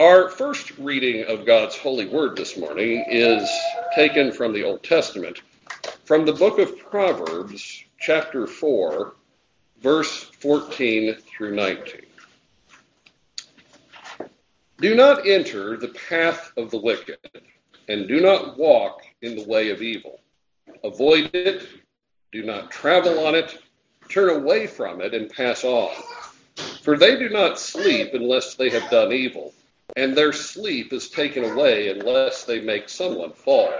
Our 0.00 0.28
first 0.28 0.76
reading 0.76 1.24
of 1.26 1.46
God's 1.46 1.76
holy 1.76 2.06
word 2.06 2.36
this 2.36 2.56
morning 2.56 3.04
is 3.08 3.48
taken 3.94 4.32
from 4.32 4.52
the 4.52 4.64
Old 4.64 4.82
Testament, 4.82 5.42
from 6.04 6.26
the 6.26 6.32
book 6.32 6.58
of 6.58 6.76
Proverbs, 6.80 7.84
chapter 8.00 8.48
4, 8.48 9.14
verse 9.80 10.24
14 10.40 11.14
through 11.14 11.54
19. 11.54 12.00
Do 14.80 14.96
not 14.96 15.28
enter 15.28 15.76
the 15.76 15.94
path 16.08 16.50
of 16.56 16.72
the 16.72 16.78
wicked, 16.78 17.18
and 17.88 18.08
do 18.08 18.20
not 18.20 18.58
walk 18.58 19.02
in 19.22 19.36
the 19.36 19.44
way 19.44 19.70
of 19.70 19.80
evil. 19.80 20.18
Avoid 20.82 21.30
it, 21.34 21.68
do 22.32 22.42
not 22.42 22.72
travel 22.72 23.24
on 23.24 23.36
it, 23.36 23.58
turn 24.08 24.42
away 24.42 24.66
from 24.66 25.00
it, 25.00 25.14
and 25.14 25.30
pass 25.30 25.62
on. 25.62 25.94
For 26.82 26.98
they 26.98 27.16
do 27.16 27.28
not 27.28 27.60
sleep 27.60 28.12
unless 28.12 28.56
they 28.56 28.70
have 28.70 28.90
done 28.90 29.12
evil 29.12 29.54
and 29.96 30.16
their 30.16 30.32
sleep 30.32 30.92
is 30.92 31.08
taken 31.08 31.44
away 31.44 31.88
unless 31.88 32.44
they 32.44 32.60
make 32.60 32.88
someone 32.88 33.32
fall. 33.32 33.72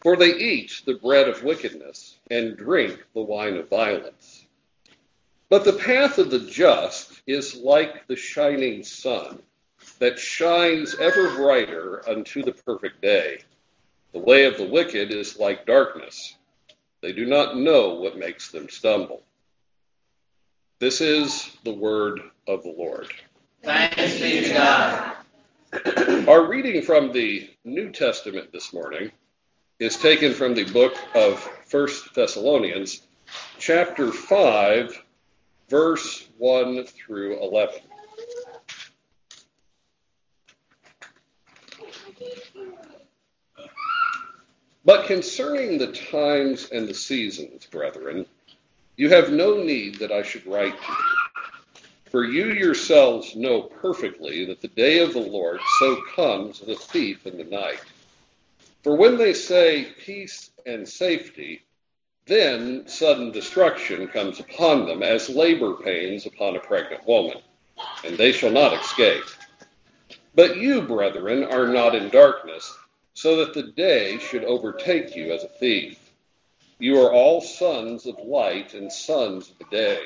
For 0.00 0.16
they 0.16 0.34
eat 0.34 0.82
the 0.84 0.94
bread 0.94 1.28
of 1.28 1.42
wickedness 1.42 2.18
and 2.30 2.56
drink 2.56 3.02
the 3.14 3.22
wine 3.22 3.56
of 3.56 3.68
violence. 3.68 4.44
But 5.48 5.64
the 5.64 5.72
path 5.72 6.18
of 6.18 6.30
the 6.30 6.40
just 6.40 7.22
is 7.26 7.54
like 7.54 8.06
the 8.06 8.16
shining 8.16 8.82
sun 8.84 9.40
that 9.98 10.18
shines 10.18 10.94
ever 10.96 11.34
brighter 11.34 12.08
unto 12.08 12.42
the 12.42 12.52
perfect 12.52 13.00
day. 13.00 13.38
The 14.12 14.18
way 14.20 14.44
of 14.44 14.56
the 14.56 14.66
wicked 14.68 15.10
is 15.10 15.38
like 15.38 15.66
darkness. 15.66 16.36
They 17.00 17.12
do 17.12 17.26
not 17.26 17.56
know 17.56 17.94
what 17.94 18.16
makes 18.16 18.50
them 18.50 18.68
stumble. 18.68 19.22
This 20.78 21.00
is 21.00 21.56
the 21.64 21.74
word 21.74 22.20
of 22.46 22.62
the 22.62 22.74
Lord. 22.76 23.12
Thanks 23.62 24.20
be 24.20 24.44
to 24.44 24.52
God. 24.52 25.16
Our 26.28 26.46
reading 26.46 26.82
from 26.82 27.12
the 27.12 27.50
New 27.64 27.90
Testament 27.90 28.52
this 28.52 28.72
morning 28.72 29.10
is 29.80 29.96
taken 29.96 30.32
from 30.32 30.54
the 30.54 30.64
book 30.64 30.94
of 31.16 31.40
First 31.66 32.14
Thessalonians, 32.14 33.02
chapter 33.58 34.12
5, 34.12 35.02
verse 35.68 36.28
1 36.38 36.84
through 36.84 37.42
11. 37.42 37.74
But 44.84 45.06
concerning 45.06 45.78
the 45.78 45.92
times 45.92 46.68
and 46.70 46.86
the 46.86 46.94
seasons, 46.94 47.66
brethren, 47.66 48.26
you 48.96 49.08
have 49.08 49.32
no 49.32 49.60
need 49.60 49.96
that 49.96 50.12
I 50.12 50.22
should 50.22 50.46
write 50.46 50.76
to 50.80 50.92
you 50.92 51.13
for 52.14 52.24
you 52.24 52.52
yourselves 52.52 53.34
know 53.34 53.62
perfectly 53.62 54.44
that 54.44 54.60
the 54.60 54.68
day 54.68 55.00
of 55.00 55.14
the 55.14 55.18
Lord 55.18 55.58
so 55.80 56.00
comes 56.14 56.62
a 56.62 56.76
thief 56.76 57.26
in 57.26 57.36
the 57.36 57.42
night. 57.42 57.80
For 58.84 58.94
when 58.94 59.18
they 59.18 59.32
say 59.34 59.88
peace 59.98 60.52
and 60.64 60.88
safety, 60.88 61.62
then 62.26 62.86
sudden 62.86 63.32
destruction 63.32 64.06
comes 64.06 64.38
upon 64.38 64.86
them 64.86 65.02
as 65.02 65.28
labor 65.28 65.74
pains 65.74 66.24
upon 66.24 66.54
a 66.54 66.60
pregnant 66.60 67.04
woman, 67.04 67.38
and 68.04 68.16
they 68.16 68.30
shall 68.30 68.52
not 68.52 68.80
escape. 68.80 69.24
But 70.36 70.56
you, 70.56 70.82
brethren, 70.82 71.42
are 71.42 71.66
not 71.66 71.96
in 71.96 72.10
darkness, 72.10 72.78
so 73.14 73.38
that 73.38 73.54
the 73.54 73.72
day 73.72 74.18
should 74.18 74.44
overtake 74.44 75.16
you 75.16 75.32
as 75.32 75.42
a 75.42 75.48
thief. 75.48 75.98
You 76.78 77.00
are 77.00 77.12
all 77.12 77.40
sons 77.40 78.06
of 78.06 78.20
light 78.20 78.72
and 78.72 78.92
sons 78.92 79.50
of 79.50 79.58
the 79.58 79.76
day. 79.76 79.98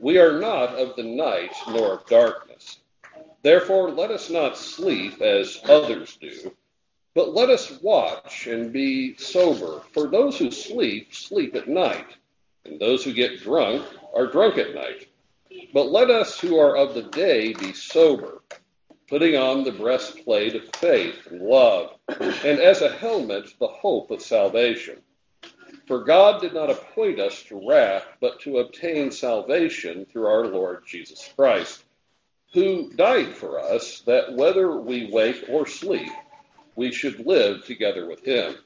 We 0.00 0.18
are 0.18 0.38
not 0.38 0.74
of 0.74 0.94
the 0.94 1.02
night 1.02 1.54
nor 1.68 1.94
of 1.94 2.06
darkness. 2.06 2.78
Therefore, 3.42 3.90
let 3.90 4.12
us 4.12 4.30
not 4.30 4.56
sleep 4.56 5.20
as 5.20 5.60
others 5.64 6.16
do, 6.20 6.54
but 7.14 7.34
let 7.34 7.50
us 7.50 7.80
watch 7.82 8.46
and 8.46 8.72
be 8.72 9.16
sober. 9.16 9.82
For 9.92 10.06
those 10.06 10.38
who 10.38 10.52
sleep, 10.52 11.14
sleep 11.14 11.56
at 11.56 11.66
night, 11.66 12.06
and 12.64 12.78
those 12.78 13.02
who 13.02 13.12
get 13.12 13.40
drunk 13.40 13.84
are 14.14 14.26
drunk 14.26 14.56
at 14.58 14.74
night. 14.74 15.08
But 15.72 15.90
let 15.90 16.10
us 16.10 16.38
who 16.38 16.58
are 16.58 16.76
of 16.76 16.94
the 16.94 17.02
day 17.02 17.52
be 17.54 17.72
sober, 17.72 18.42
putting 19.08 19.36
on 19.36 19.64
the 19.64 19.72
breastplate 19.72 20.54
of 20.54 20.68
faith 20.76 21.26
and 21.26 21.42
love, 21.42 21.98
and 22.08 22.60
as 22.60 22.82
a 22.82 22.92
helmet, 22.92 23.52
the 23.58 23.66
hope 23.66 24.12
of 24.12 24.22
salvation. 24.22 25.02
For 25.88 26.04
God 26.04 26.42
did 26.42 26.52
not 26.52 26.70
appoint 26.70 27.18
us 27.18 27.42
to 27.44 27.66
wrath, 27.66 28.04
but 28.20 28.40
to 28.40 28.58
obtain 28.58 29.10
salvation 29.10 30.04
through 30.04 30.26
our 30.26 30.46
Lord 30.46 30.86
Jesus 30.86 31.32
Christ, 31.34 31.82
who 32.52 32.92
died 32.92 33.34
for 33.34 33.58
us, 33.58 34.00
that 34.00 34.34
whether 34.34 34.76
we 34.76 35.10
wake 35.10 35.46
or 35.48 35.66
sleep, 35.66 36.12
we 36.76 36.92
should 36.92 37.26
live 37.26 37.64
together 37.64 38.06
with 38.06 38.22
him. 38.22 38.56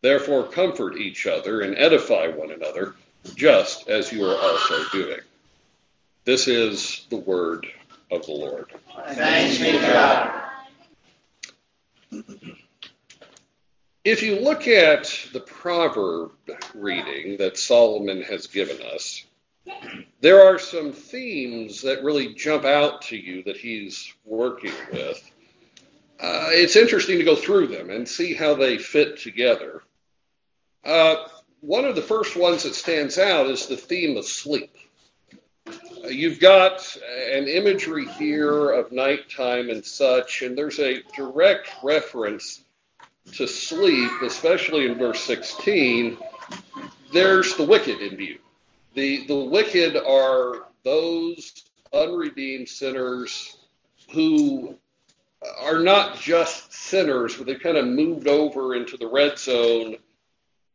Therefore, 0.00 0.48
comfort 0.48 0.96
each 0.96 1.26
other 1.26 1.60
and 1.60 1.76
edify 1.76 2.28
one 2.28 2.50
another, 2.50 2.94
just 3.34 3.90
as 3.90 4.10
you 4.10 4.24
are 4.24 4.38
also 4.38 4.82
doing. 4.92 5.20
This 6.24 6.48
is 6.48 7.06
the 7.10 7.18
word 7.18 7.66
of 8.10 8.24
the 8.24 8.32
Lord. 8.32 8.72
Thanks 9.08 9.58
be 9.58 9.72
to 9.72 9.78
God. 9.78 10.46
If 14.04 14.22
you 14.22 14.40
look 14.40 14.66
at 14.66 15.26
the 15.34 15.40
proverb 15.40 16.32
reading 16.74 17.36
that 17.36 17.58
Solomon 17.58 18.22
has 18.22 18.46
given 18.46 18.80
us, 18.80 19.26
there 20.22 20.42
are 20.42 20.58
some 20.58 20.92
themes 20.92 21.82
that 21.82 22.02
really 22.02 22.34
jump 22.34 22.64
out 22.64 23.02
to 23.02 23.16
you 23.16 23.42
that 23.42 23.58
he's 23.58 24.14
working 24.24 24.72
with. 24.90 25.30
Uh, 26.18 26.48
it's 26.48 26.76
interesting 26.76 27.18
to 27.18 27.24
go 27.24 27.36
through 27.36 27.66
them 27.66 27.90
and 27.90 28.08
see 28.08 28.32
how 28.32 28.54
they 28.54 28.78
fit 28.78 29.18
together. 29.18 29.82
Uh, 30.82 31.16
one 31.60 31.84
of 31.84 31.94
the 31.94 32.00
first 32.00 32.36
ones 32.36 32.62
that 32.62 32.74
stands 32.74 33.18
out 33.18 33.48
is 33.48 33.66
the 33.66 33.76
theme 33.76 34.16
of 34.16 34.24
sleep. 34.24 34.74
Uh, 35.66 36.08
you've 36.08 36.40
got 36.40 36.96
an 37.30 37.48
imagery 37.48 38.06
here 38.06 38.70
of 38.70 38.92
nighttime 38.92 39.68
and 39.68 39.84
such, 39.84 40.40
and 40.40 40.56
there's 40.56 40.78
a 40.78 41.02
direct 41.14 41.68
reference 41.82 42.64
to 43.32 43.46
sleep, 43.46 44.10
especially 44.22 44.86
in 44.86 44.98
verse 44.98 45.20
16, 45.24 46.18
there's 47.12 47.56
the 47.56 47.64
wicked 47.64 48.00
in 48.00 48.16
view. 48.16 48.38
The, 48.94 49.26
the 49.26 49.36
wicked 49.36 49.96
are 49.96 50.66
those 50.84 51.64
unredeemed 51.92 52.68
sinners 52.68 53.56
who 54.12 54.76
are 55.60 55.78
not 55.78 56.18
just 56.18 56.72
sinners, 56.72 57.36
but 57.36 57.46
they've 57.46 57.60
kind 57.60 57.76
of 57.76 57.86
moved 57.86 58.28
over 58.28 58.74
into 58.74 58.96
the 58.96 59.06
red 59.06 59.38
zone. 59.38 59.96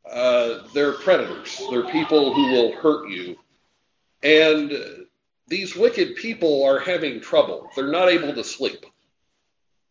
Uh, 0.09 0.59
they're 0.73 0.94
predators. 0.94 1.62
They're 1.69 1.89
people 1.89 2.33
who 2.33 2.51
will 2.51 2.72
hurt 2.73 3.09
you. 3.09 3.38
And 4.23 4.72
these 5.47 5.75
wicked 5.75 6.16
people 6.16 6.63
are 6.66 6.79
having 6.79 7.22
trouble. 7.22 7.69
They're 7.75 7.91
not 7.91 8.09
able 8.09 8.33
to 8.33 8.44
sleep. 8.44 8.85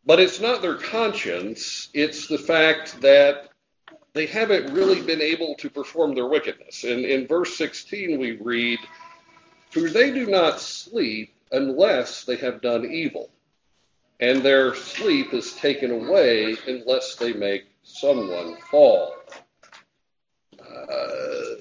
But 0.06 0.20
it's 0.20 0.40
not 0.40 0.60
their 0.60 0.76
conscience, 0.76 1.88
it's 1.94 2.26
the 2.26 2.38
fact 2.38 3.00
that 3.00 3.48
they 4.12 4.26
haven't 4.26 4.72
really 4.72 5.00
been 5.00 5.22
able 5.22 5.54
to 5.56 5.70
perform 5.70 6.14
their 6.14 6.26
wickedness. 6.26 6.84
And 6.84 7.04
in 7.04 7.26
verse 7.26 7.56
16, 7.56 8.18
we 8.18 8.32
read, 8.32 8.78
For 9.70 9.88
they 9.88 10.12
do 10.12 10.26
not 10.26 10.60
sleep 10.60 11.34
unless 11.50 12.24
they 12.24 12.36
have 12.36 12.60
done 12.60 12.84
evil, 12.84 13.30
and 14.20 14.42
their 14.42 14.74
sleep 14.74 15.32
is 15.32 15.54
taken 15.54 15.90
away 15.90 16.56
unless 16.66 17.16
they 17.16 17.32
make 17.32 17.64
someone 17.82 18.56
fall. 18.70 19.14
Uh, 20.60 21.56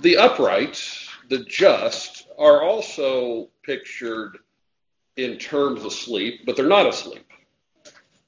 the 0.00 0.16
upright, 0.18 0.82
the 1.28 1.38
just, 1.44 2.26
are 2.38 2.62
also 2.62 3.48
pictured 3.62 4.38
in 5.16 5.38
terms 5.38 5.84
of 5.84 5.92
sleep, 5.92 6.40
but 6.44 6.56
they're 6.56 6.66
not 6.66 6.86
asleep. 6.86 7.25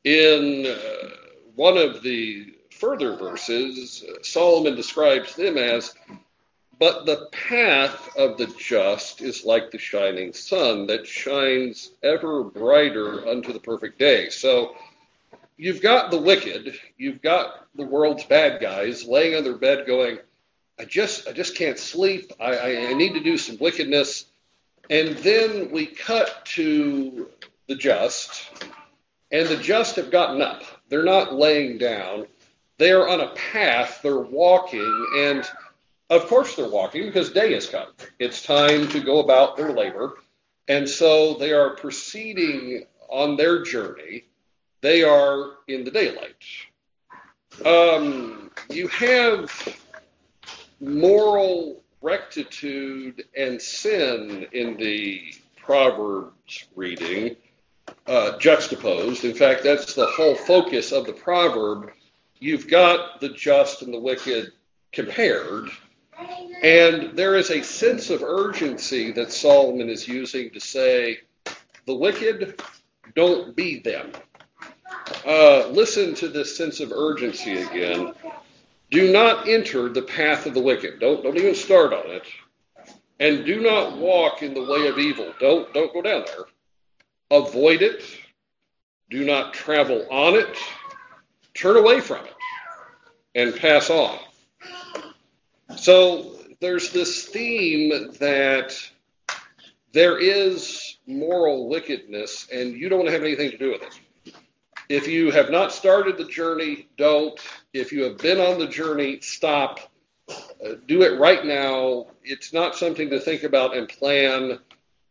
In 0.09 0.65
uh, 0.65 1.11
one 1.55 1.77
of 1.77 2.03
the 2.03 2.55
further 2.71 3.15
verses, 3.17 4.03
Solomon 4.23 4.75
describes 4.75 5.37
them 5.37 5.59
as, 5.59 5.95
But 6.79 7.05
the 7.05 7.29
path 7.31 8.17
of 8.17 8.39
the 8.39 8.47
just 8.59 9.21
is 9.21 9.45
like 9.45 9.71
the 9.71 9.77
shining 9.77 10.33
sun 10.33 10.87
that 10.87 11.07
shines 11.07 11.91
ever 12.03 12.43
brighter 12.43 13.29
unto 13.29 13.53
the 13.53 13.61
perfect 13.61 13.99
day. 13.99 14.31
So 14.31 14.77
you've 15.59 15.83
got 15.83 16.11
the 16.11 16.23
wicked, 16.23 16.81
you've 16.97 17.21
got 17.21 17.67
the 17.75 17.85
world's 17.85 18.25
bad 18.25 18.63
guys 18.63 19.05
laying 19.05 19.37
on 19.37 19.45
their 19.45 19.59
bed 19.59 19.87
going, 19.87 20.21
I 20.79 20.87
just 20.87 21.29
I 21.29 21.33
just 21.33 21.55
can't 21.55 21.79
sleep. 21.79 22.33
I, 22.41 22.57
I, 22.57 22.87
I 22.87 22.93
need 22.95 23.13
to 23.13 23.21
do 23.21 23.37
some 23.37 23.59
wickedness. 23.59 24.25
And 24.89 25.19
then 25.19 25.71
we 25.71 25.85
cut 25.85 26.47
to 26.57 27.29
the 27.67 27.75
just, 27.75 28.51
and 29.31 29.49
the 29.49 29.57
just 29.57 29.97
have 29.97 30.11
gotten 30.11 30.41
up. 30.41 30.63
They're 30.89 31.05
not 31.05 31.35
laying 31.35 31.79
down. 31.79 32.27
They 32.79 32.93
are 32.93 33.09
on 33.09 33.21
a 33.21 33.29
path. 33.35 34.01
They're 34.03 34.19
walking. 34.19 35.07
And 35.17 35.45
of 36.11 36.27
course, 36.27 36.55
they're 36.55 36.69
walking 36.69 37.05
because 37.07 37.33
day 37.33 37.53
has 37.53 37.69
come. 37.69 37.89
It's 38.19 38.43
time 38.43 38.89
to 38.89 39.01
go 39.01 39.19
about 39.19 39.57
their 39.57 39.73
labor. 39.73 40.15
And 40.69 40.89
so 40.89 41.35
they 41.35 41.53
are 41.53 41.77
proceeding 41.77 42.85
on 43.09 43.37
their 43.37 43.63
journey, 43.63 44.25
they 44.83 45.03
are 45.03 45.53
in 45.67 45.83
the 45.85 45.91
daylight. 45.91 46.45
Um, 47.65 48.51
you 48.69 48.87
have 48.89 49.51
moral 50.79 51.83
rectitude 52.03 53.25
and 53.37 53.61
sin 53.61 54.47
in 54.53 54.77
the 54.77 55.33
Proverbs 55.57 56.67
reading 56.77 57.37
uh, 58.09 58.39
juxtaposed. 58.39 59.25
In 59.25 59.35
fact, 59.35 59.63
that's 59.63 59.95
the 59.95 60.07
whole 60.07 60.35
focus 60.35 60.93
of 60.93 61.07
the 61.07 61.13
proverb. 61.13 61.93
You've 62.41 62.69
got 62.69 63.21
the 63.21 63.29
just 63.29 63.83
and 63.83 63.93
the 63.93 64.01
wicked 64.01 64.53
compared, 64.93 65.69
and 66.63 67.17
there 67.17 67.37
is 67.37 67.51
a 67.51 67.63
sense 67.63 68.11
of 68.11 68.23
urgency 68.23 69.13
that 69.13 69.31
Solomon 69.31 69.89
is 69.89 70.09
using 70.09 70.51
to 70.51 70.61
say, 70.61 71.19
the 71.87 71.95
wicked, 71.95 72.61
don't 73.15 73.55
be 73.55 73.81
them. 73.81 74.13
Uh, 75.27 75.69
listen 75.69 76.15
to 76.15 76.29
this 76.29 76.57
sense 76.57 76.81
of 76.81 76.93
urgency 76.93 77.63
again. 77.63 78.13
Do 78.91 79.13
not 79.13 79.49
enter 79.49 79.89
the 79.89 80.03
path 80.03 80.47
of 80.47 80.55
the 80.55 80.61
wicked. 80.61 81.01
Don't, 81.01 81.23
don't 81.23 81.37
even 81.37 81.55
start 81.55 81.93
on 81.93 82.11
it. 82.11 82.27
And 83.21 83.45
do 83.45 83.61
not 83.61 83.99
walk 83.99 84.43
in 84.43 84.55
the 84.55 84.65
way 84.65 84.87
of 84.87 84.99
evil. 84.99 85.33
Don't, 85.41 85.73
don't 85.75 85.93
go 85.93 86.01
down 86.01 86.25
there. 86.27 86.47
Avoid 87.31 87.83
it. 87.83 88.03
Do 89.11 89.25
not 89.25 89.55
travel 89.55 90.07
on 90.11 90.35
it. 90.35 90.57
Turn 91.55 91.77
away 91.77 92.01
from 92.01 92.25
it 92.25 92.35
and 93.35 93.55
pass 93.55 93.91
on. 93.91 94.19
So 95.77 96.37
there's 96.61 96.93
this 96.93 97.27
theme 97.27 98.13
that 98.21 98.77
there 99.93 100.19
is 100.19 100.97
moral 101.07 101.69
wickedness 101.69 102.49
and 102.53 102.75
you 102.75 102.89
don't 102.89 103.09
have 103.09 103.23
anything 103.23 103.51
to 103.51 103.59
do 103.59 103.71
with 103.73 103.83
it. 103.83 104.35
If 104.89 105.07
you 105.07 105.31
have 105.31 105.51
not 105.51 105.73
started 105.73 106.17
the 106.17 106.25
journey, 106.25 106.89
don't. 106.97 107.39
If 107.75 107.93
you 107.93 108.05
have 108.05 108.19
been 108.19 108.41
on 108.41 108.59
the 108.59 108.67
journey, 108.67 109.21
stop. 109.21 109.81
Uh, 110.31 110.75
do 110.87 111.03
it 111.03 111.19
right 111.19 111.45
now. 111.45 112.07
It's 112.25 112.53
not 112.53 112.75
something 112.75 113.11
to 113.11 113.21
think 113.21 113.43
about 113.43 113.77
and 113.77 113.89
plan. 113.89 114.59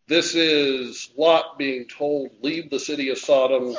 This 0.07 0.35
is 0.35 1.09
Lot 1.17 1.57
being 1.57 1.85
told, 1.85 2.31
leave 2.41 2.69
the 2.69 2.79
city 2.79 3.09
of 3.09 3.17
Sodom, 3.17 3.75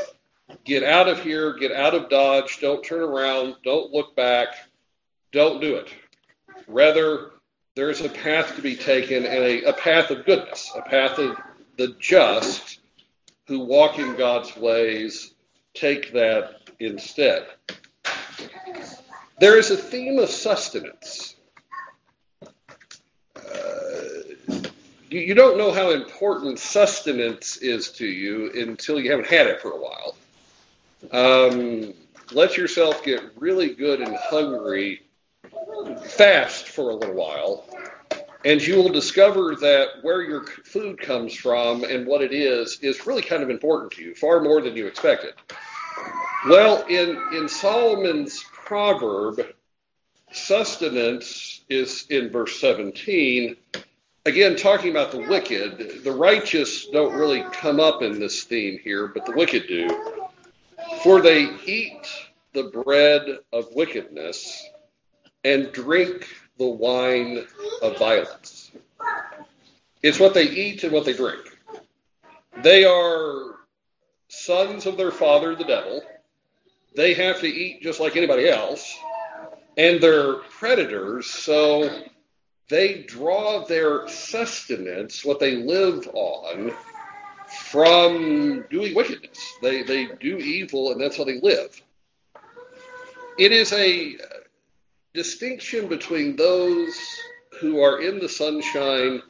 get 0.64 0.82
out 0.82 1.08
of 1.08 1.22
here, 1.22 1.54
get 1.54 1.72
out 1.72 1.94
of 1.94 2.10
Dodge, 2.10 2.58
don't 2.60 2.84
turn 2.84 3.00
around, 3.00 3.56
don't 3.64 3.92
look 3.92 4.14
back, 4.14 4.48
don't 5.32 5.60
do 5.60 5.76
it. 5.76 5.88
Rather, 6.66 7.30
there's 7.74 8.02
a 8.02 8.10
path 8.10 8.56
to 8.56 8.62
be 8.62 8.76
taken 8.76 9.24
and 9.24 9.42
a, 9.42 9.62
a 9.64 9.72
path 9.72 10.10
of 10.10 10.26
goodness, 10.26 10.70
a 10.76 10.82
path 10.82 11.18
of 11.18 11.36
the 11.78 11.94
just 11.98 12.80
who 13.46 13.60
walk 13.60 13.98
in 13.98 14.16
God's 14.16 14.54
ways 14.56 15.32
take 15.72 16.12
that 16.12 16.70
instead. 16.78 17.46
There 19.40 19.56
is 19.56 19.70
a 19.70 19.76
theme 19.76 20.18
of 20.18 20.28
sustenance. 20.28 21.36
Uh, 23.36 23.78
you, 25.10 25.34
don't 25.34 25.58
know 25.58 25.72
how 25.72 25.90
important 25.90 26.58
sustenance 26.58 27.56
is 27.58 27.90
to 27.92 28.06
you 28.06 28.50
until 28.54 29.00
you 29.00 29.10
haven't 29.10 29.28
had 29.28 29.46
it 29.46 29.60
for 29.60 29.72
a 29.72 29.76
while. 29.76 30.16
Um, 31.12 31.94
let 32.32 32.56
yourself 32.56 33.02
get 33.02 33.22
really 33.36 33.74
good 33.74 34.00
and 34.00 34.16
hungry 34.16 35.02
fast 36.04 36.68
for 36.68 36.90
a 36.90 36.94
little 36.94 37.14
while, 37.14 37.64
and 38.44 38.64
you 38.64 38.76
will 38.76 38.90
discover 38.90 39.54
that 39.56 39.88
where 40.02 40.22
your 40.22 40.44
food 40.44 41.00
comes 41.00 41.34
from 41.34 41.84
and 41.84 42.06
what 42.06 42.22
it 42.22 42.32
is 42.32 42.78
is 42.80 43.06
really 43.06 43.22
kind 43.22 43.42
of 43.42 43.50
important 43.50 43.92
to 43.92 44.02
you, 44.02 44.14
far 44.14 44.40
more 44.40 44.60
than 44.60 44.76
you 44.76 44.86
expected. 44.86 45.34
Well, 46.48 46.84
in, 46.88 47.20
in 47.32 47.48
Solomon's 47.48 48.44
proverb, 48.52 49.40
sustenance 50.30 51.62
is 51.68 52.06
in 52.10 52.30
verse 52.30 52.60
17. 52.60 53.56
Again, 54.28 54.56
talking 54.56 54.90
about 54.90 55.10
the 55.10 55.26
wicked, 55.26 56.04
the 56.04 56.12
righteous 56.12 56.86
don't 56.88 57.14
really 57.14 57.44
come 57.50 57.80
up 57.80 58.02
in 58.02 58.20
this 58.20 58.44
theme 58.44 58.78
here, 58.84 59.08
but 59.08 59.24
the 59.24 59.32
wicked 59.32 59.66
do. 59.66 59.88
For 61.02 61.22
they 61.22 61.44
eat 61.64 62.06
the 62.52 62.64
bread 62.64 63.38
of 63.54 63.74
wickedness 63.74 64.68
and 65.44 65.72
drink 65.72 66.28
the 66.58 66.66
wine 66.66 67.46
of 67.80 67.98
violence. 67.98 68.70
It's 70.02 70.20
what 70.20 70.34
they 70.34 70.46
eat 70.46 70.84
and 70.84 70.92
what 70.92 71.06
they 71.06 71.14
drink. 71.14 71.56
They 72.62 72.84
are 72.84 73.54
sons 74.28 74.84
of 74.84 74.98
their 74.98 75.10
father, 75.10 75.56
the 75.56 75.64
devil. 75.64 76.02
They 76.94 77.14
have 77.14 77.40
to 77.40 77.46
eat 77.46 77.80
just 77.80 77.98
like 77.98 78.14
anybody 78.14 78.46
else. 78.46 78.94
And 79.78 80.02
they're 80.02 80.34
predators, 80.34 81.24
so 81.30 82.02
they 82.68 83.02
draw 83.02 83.64
their 83.64 84.06
sustenance, 84.08 85.24
what 85.24 85.40
they 85.40 85.56
live 85.56 86.08
on, 86.12 86.72
from 87.48 88.64
doing 88.70 88.94
wickedness. 88.94 89.38
They, 89.62 89.82
they 89.82 90.06
do 90.20 90.36
evil, 90.36 90.92
and 90.92 91.00
that's 91.00 91.16
how 91.16 91.24
they 91.24 91.40
live. 91.40 91.80
It 93.38 93.52
is 93.52 93.72
a 93.72 94.16
distinction 95.14 95.88
between 95.88 96.36
those 96.36 96.94
who 97.60 97.80
are 97.80 98.00
in 98.00 98.18
the 98.18 98.28
sunshine 98.28 99.22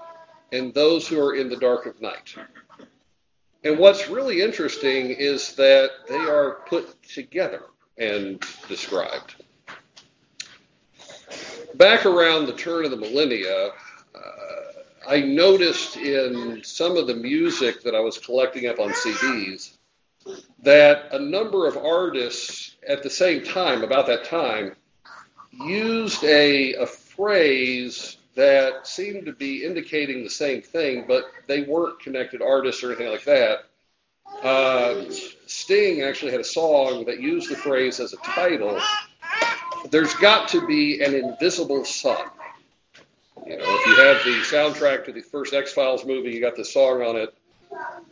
and 0.52 0.74
those 0.74 1.06
who 1.06 1.20
are 1.20 1.34
in 1.34 1.48
the 1.48 1.56
dark 1.56 1.86
of 1.86 2.00
night. 2.00 2.34
And 3.64 3.78
what's 3.78 4.08
really 4.08 4.40
interesting 4.40 5.10
is 5.10 5.54
that 5.56 5.90
they 6.08 6.16
are 6.16 6.58
put 6.68 7.02
together 7.02 7.62
and 7.96 8.42
described. 8.68 9.36
Back 11.78 12.06
around 12.06 12.46
the 12.46 12.54
turn 12.54 12.84
of 12.84 12.90
the 12.90 12.96
millennia, 12.96 13.70
uh, 14.12 15.08
I 15.08 15.20
noticed 15.20 15.96
in 15.96 16.60
some 16.64 16.96
of 16.96 17.06
the 17.06 17.14
music 17.14 17.82
that 17.84 17.94
I 17.94 18.00
was 18.00 18.18
collecting 18.18 18.66
up 18.66 18.80
on 18.80 18.90
CDs 18.90 19.76
that 20.64 21.12
a 21.12 21.20
number 21.20 21.68
of 21.68 21.76
artists 21.76 22.74
at 22.86 23.04
the 23.04 23.10
same 23.10 23.44
time, 23.44 23.84
about 23.84 24.08
that 24.08 24.24
time, 24.24 24.74
used 25.52 26.24
a, 26.24 26.74
a 26.74 26.86
phrase 26.86 28.16
that 28.34 28.84
seemed 28.84 29.26
to 29.26 29.32
be 29.32 29.64
indicating 29.64 30.24
the 30.24 30.30
same 30.30 30.60
thing, 30.60 31.04
but 31.06 31.26
they 31.46 31.62
weren't 31.62 32.00
connected 32.00 32.42
artists 32.42 32.82
or 32.82 32.88
anything 32.88 33.08
like 33.08 33.24
that. 33.24 33.66
Uh, 34.42 35.04
Sting 35.46 36.02
actually 36.02 36.32
had 36.32 36.40
a 36.40 36.44
song 36.44 37.04
that 37.06 37.20
used 37.20 37.50
the 37.50 37.56
phrase 37.56 38.00
as 38.00 38.12
a 38.14 38.18
title. 38.18 38.80
There's 39.90 40.14
got 40.14 40.48
to 40.48 40.66
be 40.66 41.02
an 41.02 41.14
invisible 41.14 41.84
sun. 41.84 42.24
You 43.46 43.56
know, 43.56 43.64
if 43.64 43.86
you 43.86 43.96
have 43.96 44.24
the 44.24 44.42
soundtrack 44.42 45.04
to 45.06 45.12
the 45.12 45.22
first 45.22 45.54
X 45.54 45.72
Files 45.72 46.04
movie, 46.04 46.30
you 46.30 46.40
got 46.40 46.56
the 46.56 46.64
song 46.64 47.02
on 47.02 47.16
it. 47.16 47.34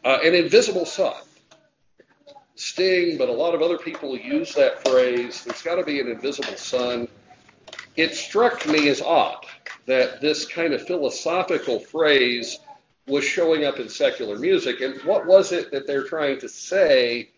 Uh, 0.05 0.19
an 0.25 0.35
invisible 0.35 0.87
sun. 0.87 1.15
Sting, 2.55 3.19
but 3.19 3.29
a 3.29 3.33
lot 3.33 3.55
of 3.55 3.61
other 3.61 3.77
people 3.77 4.17
use 4.17 4.55
that 4.55 4.87
phrase. 4.89 5.45
There's 5.45 5.63
got 5.63 5.75
to 5.75 5.85
be 5.85 6.01
an 6.01 6.09
invisible 6.09 6.57
sun 6.57 7.09
it 7.97 8.15
struck 8.15 8.67
me 8.67 8.89
as 8.89 9.01
odd 9.01 9.45
that 9.87 10.21
this 10.21 10.47
kind 10.47 10.75
of 10.75 10.87
philosophical 10.87 11.79
phrase 11.79 12.59
was 13.07 13.25
showing 13.25 13.65
up 13.65 13.79
in 13.79 13.89
secular 13.89 14.39
music. 14.39 14.81
And 14.81 15.01
what 15.03 15.27
was 15.27 15.53
it 15.53 15.71
that 15.71 15.87
they're 15.87 16.05
trying 16.05 16.41
to 16.41 16.49
say 16.49 17.31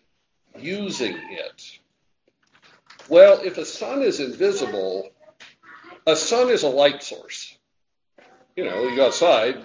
using 0.57 1.15
it? 1.29 1.79
Well, 3.09 3.41
if 3.43 3.57
a 3.57 3.65
sun 3.65 4.03
is 4.03 4.19
invisible, 4.19 5.09
a 6.05 6.15
sun 6.15 6.49
is 6.49 6.61
a 6.61 6.69
light 6.69 7.01
source. 7.01 7.57
You 8.55 8.65
know, 8.65 8.83
you 8.83 8.95
go 8.95 9.07
outside, 9.07 9.57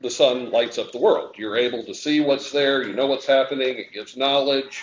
the 0.00 0.10
sun 0.10 0.50
lights 0.50 0.78
up 0.78 0.92
the 0.92 0.98
world. 0.98 1.34
You're 1.36 1.56
able 1.56 1.84
to 1.84 1.94
see 1.94 2.20
what's 2.20 2.50
there, 2.50 2.82
you 2.82 2.94
know 2.94 3.06
what's 3.06 3.26
happening, 3.26 3.78
it 3.78 3.92
gives 3.92 4.16
knowledge, 4.16 4.82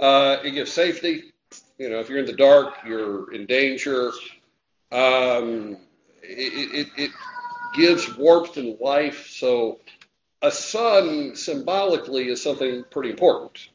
uh, 0.00 0.38
it 0.42 0.52
gives 0.52 0.72
safety. 0.72 1.32
You 1.78 1.90
know, 1.90 2.00
if 2.00 2.08
you're 2.08 2.18
in 2.18 2.26
the 2.26 2.32
dark, 2.32 2.74
you're 2.84 3.32
in 3.32 3.46
danger. 3.46 4.10
Um, 4.90 5.76
it, 6.22 6.88
it, 6.88 6.88
it 6.96 7.10
gives 7.76 8.16
warmth 8.16 8.56
and 8.56 8.78
life. 8.80 9.28
So 9.30 9.78
a 10.42 10.50
sun 10.50 11.36
symbolically 11.36 12.28
is 12.28 12.42
something 12.42 12.84
pretty 12.90 13.10
important. 13.10 13.69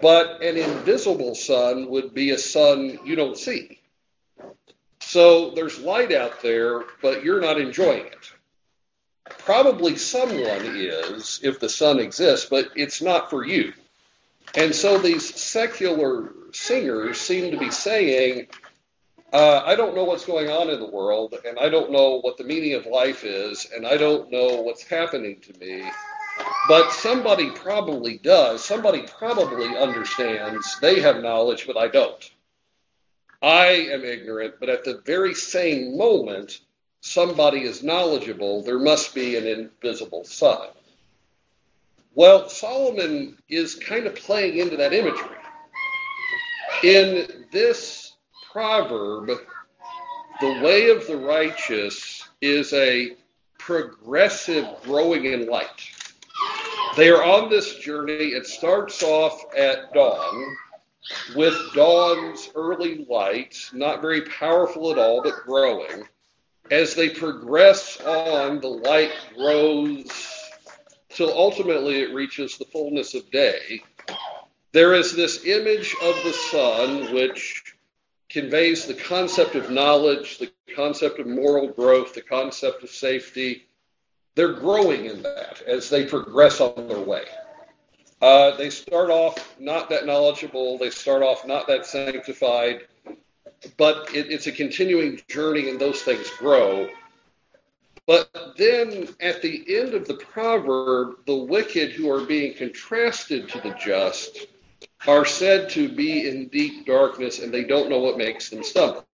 But 0.00 0.42
an 0.42 0.56
invisible 0.56 1.34
sun 1.34 1.88
would 1.90 2.14
be 2.14 2.30
a 2.30 2.38
sun 2.38 2.98
you 3.04 3.16
don't 3.16 3.38
see. 3.38 3.80
So 5.00 5.50
there's 5.50 5.78
light 5.78 6.12
out 6.12 6.42
there, 6.42 6.84
but 7.02 7.24
you're 7.24 7.40
not 7.40 7.60
enjoying 7.60 8.06
it. 8.06 8.32
Probably 9.38 9.96
someone 9.96 10.76
is 10.76 11.40
if 11.42 11.60
the 11.60 11.68
sun 11.68 11.98
exists, 11.98 12.46
but 12.48 12.70
it's 12.74 13.00
not 13.00 13.30
for 13.30 13.44
you. 13.44 13.72
And 14.54 14.74
so 14.74 14.98
these 14.98 15.34
secular 15.34 16.32
singers 16.52 17.20
seem 17.20 17.50
to 17.50 17.58
be 17.58 17.70
saying, 17.70 18.48
uh, 19.32 19.62
I 19.64 19.74
don't 19.74 19.96
know 19.96 20.04
what's 20.04 20.24
going 20.24 20.48
on 20.48 20.70
in 20.70 20.78
the 20.78 20.88
world, 20.88 21.34
and 21.46 21.58
I 21.58 21.68
don't 21.68 21.90
know 21.90 22.20
what 22.20 22.36
the 22.36 22.44
meaning 22.44 22.74
of 22.74 22.86
life 22.86 23.24
is, 23.24 23.66
and 23.74 23.86
I 23.86 23.96
don't 23.96 24.30
know 24.30 24.62
what's 24.62 24.84
happening 24.84 25.40
to 25.40 25.58
me. 25.58 25.82
But 26.68 26.92
somebody 26.92 27.50
probably 27.50 28.18
does. 28.18 28.64
Somebody 28.64 29.02
probably 29.02 29.76
understands. 29.76 30.78
They 30.80 31.00
have 31.00 31.22
knowledge, 31.22 31.66
but 31.66 31.76
I 31.76 31.88
don't. 31.88 32.30
I 33.42 33.66
am 33.92 34.04
ignorant, 34.04 34.54
but 34.58 34.70
at 34.70 34.84
the 34.84 35.02
very 35.04 35.34
same 35.34 35.98
moment, 35.98 36.60
somebody 37.02 37.64
is 37.64 37.82
knowledgeable. 37.82 38.62
There 38.62 38.78
must 38.78 39.14
be 39.14 39.36
an 39.36 39.46
invisible 39.46 40.24
sun. 40.24 40.68
Well, 42.14 42.48
Solomon 42.48 43.36
is 43.48 43.74
kind 43.74 44.06
of 44.06 44.14
playing 44.14 44.56
into 44.56 44.78
that 44.78 44.94
imagery. 44.94 45.36
In 46.82 47.46
this 47.52 48.14
proverb, 48.50 49.30
the 50.40 50.60
way 50.62 50.90
of 50.90 51.06
the 51.06 51.16
righteous 51.16 52.26
is 52.40 52.72
a 52.72 53.16
progressive 53.58 54.66
growing 54.84 55.26
in 55.26 55.46
light. 55.46 55.90
They 56.96 57.10
are 57.10 57.24
on 57.24 57.50
this 57.50 57.74
journey. 57.80 58.34
It 58.34 58.46
starts 58.46 59.02
off 59.02 59.44
at 59.56 59.92
dawn 59.92 60.56
with 61.34 61.56
dawn's 61.74 62.48
early 62.54 63.04
light, 63.10 63.56
not 63.72 64.00
very 64.00 64.22
powerful 64.22 64.92
at 64.92 64.98
all, 64.98 65.20
but 65.20 65.42
growing. 65.44 66.04
As 66.70 66.94
they 66.94 67.10
progress 67.10 68.00
on, 68.00 68.60
the 68.60 68.68
light 68.68 69.12
grows 69.36 70.06
till 71.08 71.32
ultimately 71.32 72.00
it 72.00 72.14
reaches 72.14 72.58
the 72.58 72.64
fullness 72.66 73.14
of 73.14 73.28
day. 73.30 73.82
There 74.70 74.94
is 74.94 75.16
this 75.16 75.44
image 75.46 75.96
of 76.00 76.14
the 76.22 76.32
sun 76.32 77.12
which 77.12 77.74
conveys 78.28 78.86
the 78.86 78.94
concept 78.94 79.56
of 79.56 79.70
knowledge, 79.70 80.38
the 80.38 80.50
concept 80.74 81.18
of 81.18 81.26
moral 81.26 81.68
growth, 81.68 82.14
the 82.14 82.22
concept 82.22 82.84
of 82.84 82.90
safety. 82.90 83.66
They're 84.34 84.52
growing 84.52 85.06
in 85.06 85.22
that 85.22 85.62
as 85.66 85.88
they 85.88 86.04
progress 86.06 86.60
on 86.60 86.88
their 86.88 87.00
way. 87.00 87.24
Uh, 88.20 88.56
they 88.56 88.70
start 88.70 89.10
off 89.10 89.54
not 89.60 89.90
that 89.90 90.06
knowledgeable, 90.06 90.78
they 90.78 90.90
start 90.90 91.22
off 91.22 91.46
not 91.46 91.66
that 91.66 91.86
sanctified, 91.86 92.82
but 93.76 94.14
it, 94.14 94.30
it's 94.30 94.46
a 94.46 94.52
continuing 94.52 95.20
journey 95.28 95.68
and 95.68 95.78
those 95.78 96.02
things 96.02 96.30
grow. 96.38 96.88
But 98.06 98.54
then 98.56 99.08
at 99.20 99.40
the 99.40 99.64
end 99.78 99.94
of 99.94 100.06
the 100.06 100.14
proverb, 100.14 101.24
the 101.26 101.36
wicked 101.36 101.92
who 101.92 102.10
are 102.10 102.24
being 102.24 102.54
contrasted 102.54 103.48
to 103.50 103.60
the 103.60 103.74
just 103.82 104.46
are 105.06 105.24
said 105.24 105.70
to 105.70 105.88
be 105.88 106.28
in 106.28 106.48
deep 106.48 106.86
darkness 106.86 107.38
and 107.38 107.52
they 107.52 107.64
don't 107.64 107.88
know 107.88 108.00
what 108.00 108.18
makes 108.18 108.50
them 108.50 108.62
stumble. 108.62 109.06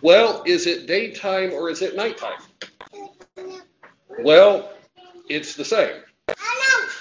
Well, 0.00 0.42
is 0.46 0.66
it 0.66 0.86
daytime 0.86 1.52
or 1.52 1.70
is 1.70 1.82
it 1.82 1.94
nighttime? 1.94 2.38
Well, 4.20 4.70
it's 5.28 5.56
the 5.56 5.64
same. 5.64 6.02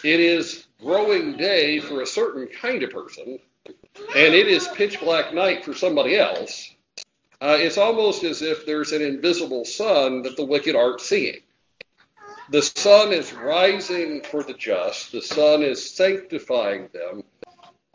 It 0.03 0.19
is 0.19 0.65
growing 0.81 1.37
day 1.37 1.79
for 1.79 2.01
a 2.01 2.07
certain 2.07 2.47
kind 2.47 2.81
of 2.83 2.89
person, 2.89 3.39
and 4.15 4.33
it 4.33 4.47
is 4.47 4.67
pitch 4.69 4.99
black 4.99 5.33
night 5.33 5.63
for 5.63 5.73
somebody 5.73 6.17
else. 6.17 6.73
Uh, 7.39 7.57
it's 7.59 7.77
almost 7.77 8.23
as 8.23 8.41
if 8.41 8.65
there's 8.65 8.91
an 8.91 9.01
invisible 9.01 9.65
sun 9.65 10.21
that 10.23 10.37
the 10.37 10.45
wicked 10.45 10.75
aren't 10.75 11.01
seeing. 11.01 11.41
The 12.49 12.61
sun 12.61 13.13
is 13.13 13.33
rising 13.33 14.21
for 14.21 14.43
the 14.43 14.53
just, 14.53 15.11
the 15.11 15.21
sun 15.21 15.63
is 15.63 15.95
sanctifying 15.95 16.89
them, 16.93 17.23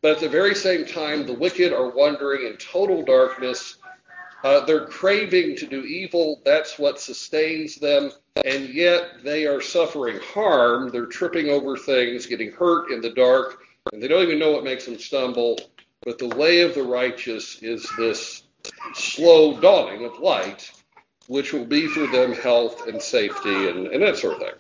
but 0.02 0.12
at 0.12 0.20
the 0.20 0.28
very 0.28 0.54
same 0.54 0.86
time, 0.86 1.26
the 1.26 1.34
wicked 1.34 1.72
are 1.72 1.90
wandering 1.90 2.46
in 2.46 2.56
total 2.56 3.02
darkness. 3.02 3.76
Uh, 4.44 4.64
they're 4.64 4.86
craving 4.86 5.56
to 5.56 5.66
do 5.66 5.82
evil, 5.82 6.40
that's 6.44 6.78
what 6.78 7.00
sustains 7.00 7.76
them, 7.76 8.10
and 8.44 8.68
yet 8.68 9.22
they 9.24 9.46
are 9.46 9.60
suffering 9.60 10.18
harm. 10.22 10.90
They're 10.90 11.06
tripping 11.06 11.48
over 11.48 11.76
things, 11.76 12.26
getting 12.26 12.52
hurt 12.52 12.90
in 12.90 13.00
the 13.00 13.10
dark, 13.10 13.60
and 13.92 14.02
they 14.02 14.08
don't 14.08 14.22
even 14.22 14.38
know 14.38 14.52
what 14.52 14.64
makes 14.64 14.84
them 14.84 14.98
stumble. 14.98 15.58
But 16.02 16.18
the 16.18 16.28
way 16.28 16.60
of 16.60 16.74
the 16.74 16.82
righteous 16.82 17.62
is 17.62 17.88
this 17.96 18.42
slow 18.94 19.60
dawning 19.60 20.04
of 20.04 20.18
light 20.18 20.70
which 21.28 21.52
will 21.52 21.64
be 21.64 21.86
for 21.88 22.06
them 22.06 22.32
health 22.32 22.86
and 22.86 23.00
safety 23.02 23.68
and, 23.68 23.88
and 23.88 24.02
that 24.02 24.16
sort 24.16 24.34
of 24.34 24.40
thing. 24.40 24.54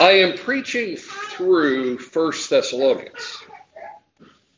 I 0.00 0.12
am 0.12 0.36
preaching 0.36 0.96
through 0.96 1.98
First 1.98 2.50
Thessalonians. 2.50 3.38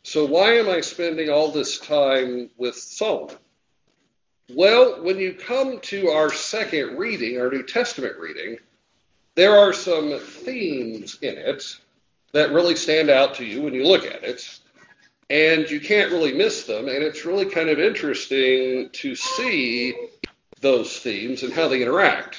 So 0.03 0.25
why 0.25 0.55
am 0.55 0.69
I 0.69 0.81
spending 0.81 1.31
all 1.31 1.51
this 1.51 1.79
time 1.79 2.51
with 2.57 2.75
Solomon? 2.75 3.37
Well, 4.55 5.03
when 5.03 5.19
you 5.19 5.35
come 5.35 5.79
to 5.81 6.09
our 6.09 6.33
second 6.33 6.99
reading, 6.99 7.41
our 7.41 7.51
New 7.51 7.63
Testament 7.63 8.19
reading, 8.19 8.59
there 9.37 9.57
are 9.57 9.73
some 9.73 10.19
themes 10.19 11.19
in 11.23 11.37
it 11.37 11.63
that 12.33 12.51
really 12.51 12.75
stand 12.75 13.11
out 13.11 13.35
to 13.37 13.45
you 13.45 13.63
when 13.63 13.75
you 13.75 13.87
look 13.87 14.05
at 14.05 14.25
it 14.25 14.59
and 15.29 15.71
you 15.71 15.79
can't 15.79 16.11
really 16.11 16.33
miss 16.33 16.65
them. 16.65 16.89
And 16.89 17.03
it's 17.03 17.25
really 17.25 17.47
kind 17.47 17.69
of 17.69 17.79
interesting 17.79 18.91
to 18.91 19.15
see 19.15 19.95
those 20.61 20.99
themes 20.99 21.45
and 21.45 21.53
how 21.53 21.69
they 21.69 21.83
interact. 21.83 22.37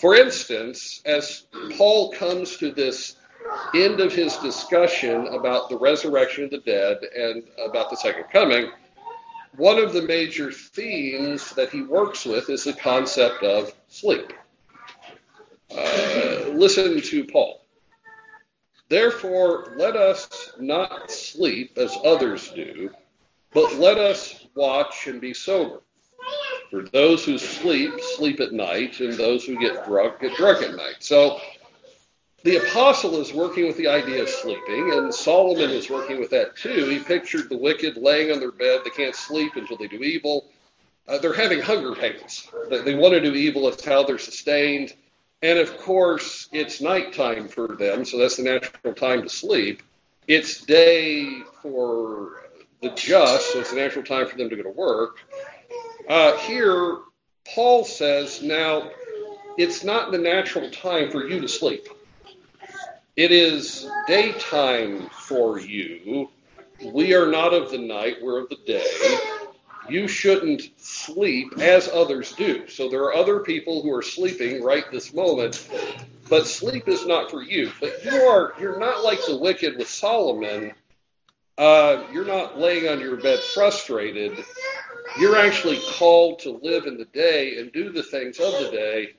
For 0.00 0.16
instance, 0.16 1.02
as 1.04 1.44
Paul 1.76 2.10
comes 2.12 2.56
to 2.56 2.72
this 2.72 3.16
end 3.74 4.00
of 4.00 4.12
his 4.12 4.36
discussion 4.38 5.28
about 5.28 5.68
the 5.68 5.78
resurrection 5.78 6.44
of 6.44 6.50
the 6.50 6.58
dead 6.58 6.98
and 7.16 7.44
about 7.64 7.90
the 7.90 7.96
second 7.96 8.24
coming, 8.32 8.70
one 9.56 9.78
of 9.78 9.92
the 9.92 10.02
major 10.02 10.50
themes 10.50 11.50
that 11.52 11.70
he 11.70 11.82
works 11.82 12.24
with 12.24 12.48
is 12.48 12.64
the 12.64 12.72
concept 12.72 13.42
of 13.42 13.72
sleep. 13.88 14.32
Uh, 15.70 16.48
listen 16.52 17.00
to 17.00 17.24
Paul. 17.24 17.64
Therefore, 18.88 19.74
let 19.76 19.96
us 19.96 20.52
not 20.58 21.10
sleep 21.10 21.78
as 21.78 21.96
others 22.04 22.50
do, 22.50 22.90
but 23.52 23.74
let 23.76 23.98
us 23.98 24.46
watch 24.54 25.06
and 25.06 25.20
be 25.20 25.32
sober. 25.32 25.80
For 26.70 26.82
those 26.82 27.24
who 27.24 27.38
sleep, 27.38 27.92
sleep 28.16 28.40
at 28.40 28.52
night, 28.52 29.00
and 29.00 29.14
those 29.14 29.44
who 29.44 29.58
get 29.58 29.84
drunk, 29.86 30.20
get 30.20 30.36
drunk 30.36 30.62
at 30.62 30.74
night. 30.74 30.96
So 31.00 31.38
the 32.44 32.56
apostle 32.56 33.20
is 33.20 33.32
working 33.32 33.66
with 33.66 33.76
the 33.76 33.86
idea 33.86 34.22
of 34.22 34.28
sleeping, 34.28 34.92
and 34.92 35.14
Solomon 35.14 35.70
is 35.70 35.88
working 35.88 36.18
with 36.18 36.30
that 36.30 36.56
too. 36.56 36.86
He 36.86 36.98
pictured 36.98 37.48
the 37.48 37.56
wicked 37.56 37.96
laying 37.96 38.32
on 38.32 38.40
their 38.40 38.52
bed. 38.52 38.80
They 38.84 38.90
can't 38.90 39.14
sleep 39.14 39.56
until 39.56 39.76
they 39.76 39.86
do 39.86 40.02
evil. 40.02 40.50
Uh, 41.06 41.18
they're 41.18 41.32
having 41.32 41.60
hunger 41.60 41.94
pains. 41.94 42.48
They, 42.68 42.80
they 42.82 42.94
want 42.94 43.14
to 43.14 43.20
do 43.20 43.34
evil. 43.34 43.68
It's 43.68 43.84
how 43.84 44.02
they're 44.02 44.18
sustained. 44.18 44.92
And 45.42 45.58
of 45.58 45.76
course, 45.78 46.48
it's 46.52 46.80
nighttime 46.80 47.48
for 47.48 47.68
them, 47.68 48.04
so 48.04 48.18
that's 48.18 48.36
the 48.36 48.44
natural 48.44 48.94
time 48.94 49.22
to 49.22 49.28
sleep. 49.28 49.82
It's 50.28 50.60
day 50.64 51.42
for 51.62 52.42
the 52.80 52.90
just, 52.90 53.52
so 53.52 53.60
it's 53.60 53.70
the 53.70 53.76
natural 53.76 54.04
time 54.04 54.28
for 54.28 54.36
them 54.36 54.50
to 54.50 54.56
go 54.56 54.62
to 54.62 54.70
work. 54.70 55.16
Uh, 56.08 56.36
here, 56.38 56.98
Paul 57.54 57.84
says, 57.84 58.42
now, 58.42 58.90
it's 59.58 59.82
not 59.82 60.12
the 60.12 60.18
natural 60.18 60.70
time 60.70 61.10
for 61.10 61.28
you 61.28 61.40
to 61.40 61.48
sleep. 61.48 61.88
It 63.16 63.30
is 63.30 63.86
daytime 64.06 65.08
for 65.10 65.60
you. 65.60 66.30
We 66.84 67.14
are 67.14 67.30
not 67.30 67.52
of 67.54 67.70
the 67.70 67.78
night, 67.78 68.16
we're 68.22 68.42
of 68.42 68.48
the 68.48 68.58
day 68.66 69.40
you 69.88 70.08
shouldn't 70.08 70.62
sleep 70.76 71.58
as 71.58 71.88
others 71.88 72.32
do. 72.32 72.68
So 72.68 72.88
there 72.88 73.02
are 73.02 73.14
other 73.14 73.40
people 73.40 73.82
who 73.82 73.92
are 73.92 74.02
sleeping 74.02 74.62
right 74.62 74.84
this 74.90 75.12
moment, 75.12 75.68
but 76.28 76.46
sleep 76.46 76.88
is 76.88 77.06
not 77.06 77.30
for 77.30 77.42
you. 77.42 77.70
But 77.80 78.04
you 78.04 78.12
are 78.12 78.54
you're 78.60 78.78
not 78.78 79.02
like 79.02 79.20
the 79.26 79.36
wicked 79.36 79.76
with 79.78 79.88
Solomon. 79.88 80.72
Uh, 81.58 82.04
you're 82.12 82.24
not 82.24 82.58
laying 82.58 82.88
on 82.88 83.00
your 83.00 83.16
bed 83.16 83.40
frustrated. 83.40 84.44
You're 85.18 85.36
actually 85.36 85.80
called 85.96 86.40
to 86.40 86.50
live 86.62 86.86
in 86.86 86.96
the 86.96 87.04
day 87.04 87.58
and 87.58 87.72
do 87.72 87.92
the 87.92 88.02
things 88.02 88.38
of 88.40 88.52
the 88.52 88.70
day. 88.70 89.14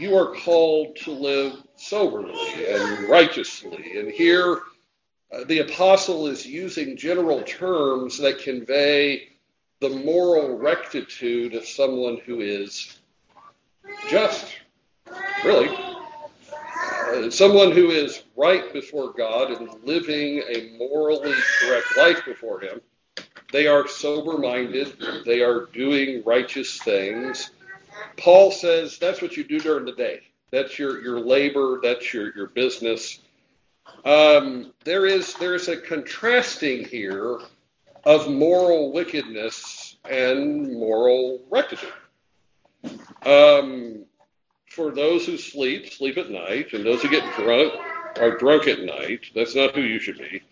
You 0.00 0.16
are 0.16 0.34
called 0.34 0.96
to 1.04 1.10
live 1.10 1.62
soberly 1.76 2.64
and 2.66 3.06
righteously. 3.06 3.98
And 3.98 4.10
here, 4.10 4.62
uh, 5.30 5.44
the 5.44 5.58
apostle 5.58 6.26
is 6.26 6.46
using 6.46 6.96
general 6.96 7.42
terms 7.42 8.16
that 8.16 8.38
convey 8.38 9.28
the 9.80 9.90
moral 9.90 10.56
rectitude 10.56 11.54
of 11.54 11.66
someone 11.66 12.16
who 12.24 12.40
is 12.40 12.98
just, 14.08 14.46
really. 15.44 15.68
Uh, 17.12 17.28
someone 17.28 17.70
who 17.70 17.90
is 17.90 18.22
right 18.38 18.72
before 18.72 19.12
God 19.12 19.50
and 19.50 19.84
living 19.84 20.42
a 20.48 20.78
morally 20.78 21.34
correct 21.60 21.98
life 21.98 22.24
before 22.24 22.58
Him. 22.60 22.80
They 23.52 23.66
are 23.66 23.86
sober 23.86 24.38
minded, 24.38 24.94
they 25.26 25.42
are 25.42 25.66
doing 25.66 26.22
righteous 26.24 26.78
things. 26.78 27.50
Paul 28.16 28.50
says 28.50 28.98
that's 28.98 29.22
what 29.22 29.36
you 29.36 29.44
do 29.44 29.60
during 29.60 29.84
the 29.84 29.92
day. 29.92 30.20
That's 30.50 30.78
your, 30.78 31.00
your 31.02 31.20
labor, 31.20 31.80
that's 31.82 32.12
your, 32.12 32.34
your 32.34 32.48
business. 32.48 33.20
Um, 34.04 34.72
there 34.84 35.06
is 35.06 35.34
there 35.34 35.54
is 35.54 35.68
a 35.68 35.76
contrasting 35.76 36.84
here 36.86 37.38
of 38.04 38.30
moral 38.30 38.92
wickedness 38.92 39.96
and 40.08 40.72
moral 40.72 41.42
rectitude. 41.50 41.92
Um, 43.24 44.04
for 44.70 44.90
those 44.92 45.26
who 45.26 45.36
sleep, 45.36 45.92
sleep 45.92 46.16
at 46.16 46.30
night, 46.30 46.72
and 46.72 46.84
those 46.84 47.02
who 47.02 47.10
get 47.10 47.34
drunk 47.36 47.74
are 48.18 48.38
drunk 48.38 48.68
at 48.68 48.82
night. 48.82 49.26
That's 49.34 49.54
not 49.54 49.74
who 49.74 49.82
you 49.82 49.98
should 49.98 50.18
be. 50.18 50.42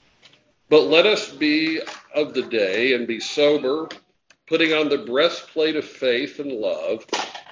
But 0.68 0.82
let 0.82 1.06
us 1.06 1.30
be 1.32 1.80
of 2.14 2.34
the 2.34 2.42
day 2.42 2.92
and 2.92 3.06
be 3.06 3.20
sober, 3.20 3.88
putting 4.46 4.74
on 4.74 4.88
the 4.88 4.98
breastplate 4.98 5.76
of 5.76 5.84
faith 5.84 6.40
and 6.40 6.52
love, 6.52 7.06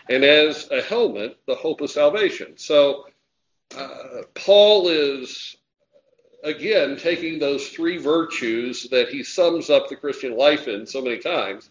and 0.08 0.25
as 0.25 0.70
a 0.70 0.82
helmet, 0.82 1.38
the 1.46 1.54
hope 1.54 1.80
of 1.80 1.90
salvation. 1.90 2.56
So 2.56 3.06
uh, 3.76 4.22
Paul 4.34 4.88
is, 4.88 5.56
again, 6.44 6.96
taking 6.96 7.38
those 7.38 7.68
three 7.68 7.98
virtues 7.98 8.88
that 8.90 9.08
he 9.08 9.25
sums 9.25 9.70
up 9.70 9.88
the 9.88 9.96
Christian 9.96 10.36
life 10.36 10.68
in 10.68 10.86
so 10.86 11.02
many 11.02 11.18
times. 11.18 11.68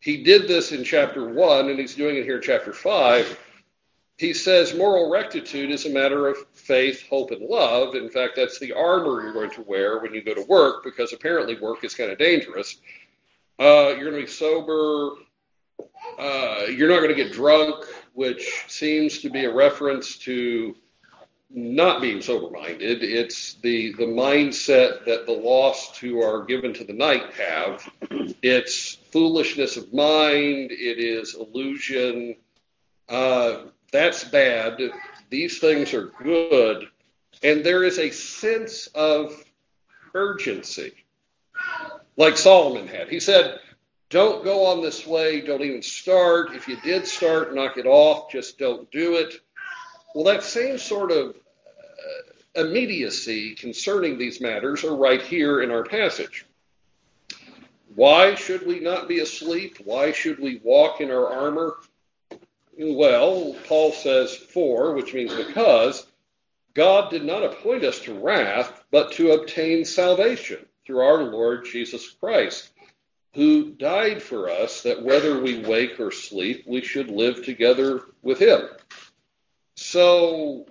He 0.00 0.22
did 0.22 0.46
this 0.46 0.72
in 0.72 0.84
chapter 0.84 1.26
one, 1.26 1.70
and 1.70 1.78
he's 1.78 1.94
doing 1.94 2.16
it 2.16 2.24
here 2.24 2.36
in 2.36 2.42
chapter 2.42 2.74
five. 2.74 3.38
He 4.16 4.32
says 4.32 4.74
moral 4.74 5.10
rectitude 5.10 5.70
is 5.70 5.86
a 5.86 5.90
matter 5.90 6.28
of 6.28 6.36
faith, 6.52 7.08
hope, 7.08 7.32
and 7.32 7.40
love. 7.40 7.96
In 7.96 8.08
fact, 8.10 8.36
that's 8.36 8.60
the 8.60 8.72
armor 8.72 9.22
you're 9.22 9.32
going 9.32 9.50
to 9.52 9.62
wear 9.62 9.98
when 9.98 10.14
you 10.14 10.22
go 10.22 10.34
to 10.34 10.42
work 10.42 10.84
because 10.84 11.12
apparently 11.12 11.58
work 11.58 11.82
is 11.82 11.94
kind 11.94 12.12
of 12.12 12.18
dangerous. 12.18 12.76
Uh, 13.58 13.94
you're 13.96 14.10
going 14.10 14.14
to 14.14 14.20
be 14.20 14.26
sober. 14.26 15.12
Uh, 16.18 16.64
you're 16.68 16.88
not 16.88 16.98
going 16.98 17.14
to 17.14 17.14
get 17.14 17.32
drunk, 17.32 17.84
which 18.12 18.64
seems 18.68 19.18
to 19.20 19.30
be 19.30 19.44
a 19.44 19.52
reference 19.52 20.16
to 20.18 20.74
not 21.50 22.00
being 22.00 22.20
sober 22.20 22.50
minded. 22.50 23.02
It's 23.02 23.54
the, 23.54 23.92
the 23.92 24.06
mindset 24.06 25.04
that 25.04 25.26
the 25.26 25.32
lost 25.32 25.98
who 25.98 26.20
are 26.20 26.44
given 26.44 26.74
to 26.74 26.84
the 26.84 26.92
night 26.92 27.32
have. 27.34 27.88
It's 28.42 28.94
foolishness 29.12 29.76
of 29.76 29.92
mind, 29.92 30.72
it 30.72 30.98
is 30.98 31.34
illusion. 31.34 32.36
Uh, 33.08 33.66
that's 33.92 34.24
bad. 34.24 34.80
These 35.30 35.60
things 35.60 35.94
are 35.94 36.12
good. 36.22 36.88
And 37.42 37.64
there 37.64 37.84
is 37.84 37.98
a 37.98 38.10
sense 38.10 38.88
of 38.88 39.44
urgency, 40.14 40.92
like 42.16 42.36
Solomon 42.36 42.88
had. 42.88 43.08
He 43.08 43.20
said, 43.20 43.60
Don't 44.10 44.44
go 44.44 44.66
on 44.66 44.82
this 44.82 45.06
way, 45.06 45.40
don't 45.40 45.62
even 45.62 45.82
start. 45.82 46.54
If 46.54 46.68
you 46.68 46.76
did 46.82 47.06
start, 47.06 47.54
knock 47.54 47.78
it 47.78 47.86
off, 47.86 48.30
just 48.30 48.58
don't 48.58 48.90
do 48.90 49.16
it. 49.16 49.34
Well, 50.14 50.24
that 50.24 50.44
same 50.44 50.78
sort 50.78 51.10
of 51.10 51.30
uh, 51.30 52.60
immediacy 52.60 53.54
concerning 53.54 54.16
these 54.18 54.40
matters 54.40 54.84
are 54.84 54.94
right 54.94 55.20
here 55.20 55.62
in 55.62 55.70
our 55.70 55.84
passage. 55.84 56.46
Why 57.94 58.34
should 58.34 58.66
we 58.66 58.80
not 58.80 59.08
be 59.08 59.20
asleep? 59.20 59.78
Why 59.84 60.12
should 60.12 60.38
we 60.38 60.60
walk 60.62 61.00
in 61.00 61.10
our 61.10 61.26
armor? 61.26 61.76
Well, 62.76 63.54
Paul 63.66 63.92
says 63.92 64.34
for, 64.36 64.94
which 64.94 65.14
means 65.14 65.32
because, 65.32 66.06
God 66.74 67.10
did 67.10 67.24
not 67.24 67.44
appoint 67.44 67.84
us 67.84 68.00
to 68.00 68.14
wrath, 68.14 68.82
but 68.90 69.12
to 69.12 69.32
obtain 69.32 69.84
salvation 69.84 70.58
through 70.84 71.00
our 71.00 71.22
Lord 71.22 71.66
Jesus 71.66 72.10
Christ, 72.10 72.70
who 73.34 73.72
died 73.72 74.22
for 74.22 74.48
us 74.48 74.82
that 74.82 75.02
whether 75.02 75.40
we 75.40 75.58
wake 75.58 75.98
or 75.98 76.12
sleep, 76.12 76.64
we 76.66 76.80
should 76.80 77.10
live 77.10 77.44
together 77.44 78.02
with 78.22 78.38
him. 78.38 78.60
So 79.76 80.66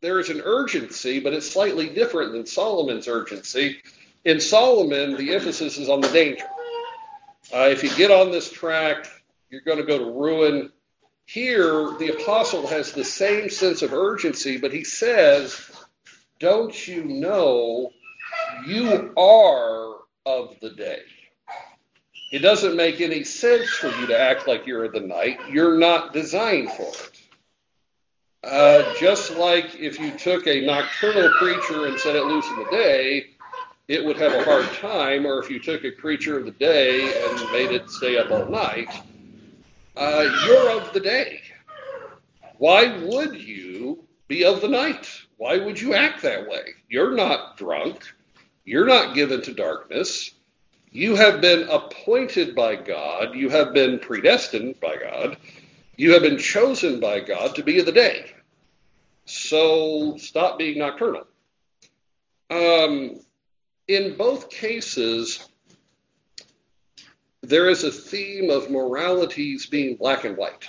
there 0.00 0.20
is 0.20 0.30
an 0.30 0.40
urgency, 0.44 1.18
but 1.18 1.32
it's 1.32 1.50
slightly 1.50 1.88
different 1.88 2.32
than 2.32 2.46
Solomon's 2.46 3.08
urgency. 3.08 3.82
In 4.24 4.40
Solomon, 4.40 5.16
the 5.16 5.34
emphasis 5.34 5.76
is 5.76 5.88
on 5.88 6.00
the 6.00 6.08
danger. 6.08 6.44
Uh, 7.52 7.68
if 7.70 7.82
you 7.82 7.94
get 7.96 8.10
on 8.10 8.30
this 8.30 8.50
track, 8.50 9.06
you're 9.50 9.62
going 9.62 9.78
to 9.78 9.84
go 9.84 9.98
to 9.98 10.04
ruin. 10.04 10.70
Here, 11.26 11.94
the 11.98 12.16
apostle 12.20 12.66
has 12.68 12.92
the 12.92 13.04
same 13.04 13.50
sense 13.50 13.82
of 13.82 13.92
urgency, 13.92 14.56
but 14.56 14.72
he 14.72 14.84
says, 14.84 15.70
Don't 16.38 16.86
you 16.86 17.04
know 17.04 17.90
you 18.66 19.12
are 19.16 19.96
of 20.26 20.56
the 20.60 20.70
day? 20.70 21.00
It 22.34 22.42
doesn't 22.42 22.74
make 22.74 23.00
any 23.00 23.22
sense 23.22 23.70
for 23.70 23.86
you 23.86 24.08
to 24.08 24.20
act 24.20 24.48
like 24.48 24.66
you're 24.66 24.88
the 24.88 24.98
night. 24.98 25.38
You're 25.48 25.78
not 25.78 26.12
designed 26.12 26.68
for 26.72 26.88
it. 26.88 27.22
Uh, 28.42 28.92
just 28.98 29.36
like 29.36 29.76
if 29.76 30.00
you 30.00 30.10
took 30.18 30.48
a 30.48 30.66
nocturnal 30.66 31.30
creature 31.34 31.86
and 31.86 31.96
set 31.96 32.16
it 32.16 32.24
loose 32.24 32.44
in 32.48 32.56
the 32.56 32.70
day, 32.72 33.26
it 33.86 34.04
would 34.04 34.16
have 34.16 34.32
a 34.32 34.42
hard 34.42 34.66
time, 34.72 35.24
or 35.24 35.40
if 35.40 35.48
you 35.48 35.60
took 35.60 35.84
a 35.84 35.92
creature 35.92 36.36
of 36.36 36.44
the 36.44 36.50
day 36.50 37.04
and 37.22 37.52
made 37.52 37.70
it 37.70 37.88
stay 37.88 38.18
up 38.18 38.32
all 38.32 38.46
night, 38.46 38.92
uh, 39.96 40.28
you're 40.44 40.72
of 40.72 40.92
the 40.92 40.98
day. 40.98 41.40
Why 42.58 42.98
would 43.04 43.36
you 43.36 44.02
be 44.26 44.44
of 44.44 44.60
the 44.60 44.68
night? 44.68 45.08
Why 45.36 45.58
would 45.58 45.80
you 45.80 45.94
act 45.94 46.22
that 46.22 46.48
way? 46.48 46.64
You're 46.88 47.14
not 47.14 47.56
drunk. 47.56 48.12
You're 48.64 48.88
not 48.88 49.14
given 49.14 49.40
to 49.42 49.54
darkness. 49.54 50.32
You 50.94 51.16
have 51.16 51.40
been 51.40 51.68
appointed 51.68 52.54
by 52.54 52.76
God. 52.76 53.34
You 53.34 53.48
have 53.48 53.74
been 53.74 53.98
predestined 53.98 54.78
by 54.78 54.94
God. 54.96 55.36
You 55.96 56.12
have 56.12 56.22
been 56.22 56.38
chosen 56.38 57.00
by 57.00 57.18
God 57.18 57.56
to 57.56 57.64
be 57.64 57.80
of 57.80 57.86
the 57.86 57.90
day. 57.90 58.30
So 59.24 60.16
stop 60.18 60.56
being 60.56 60.78
nocturnal. 60.78 61.26
Um, 62.48 63.18
in 63.88 64.16
both 64.16 64.50
cases, 64.50 65.44
there 67.42 67.68
is 67.68 67.82
a 67.82 67.90
theme 67.90 68.48
of 68.48 68.70
moralities 68.70 69.66
being 69.66 69.96
black 69.96 70.24
and 70.24 70.36
white. 70.36 70.68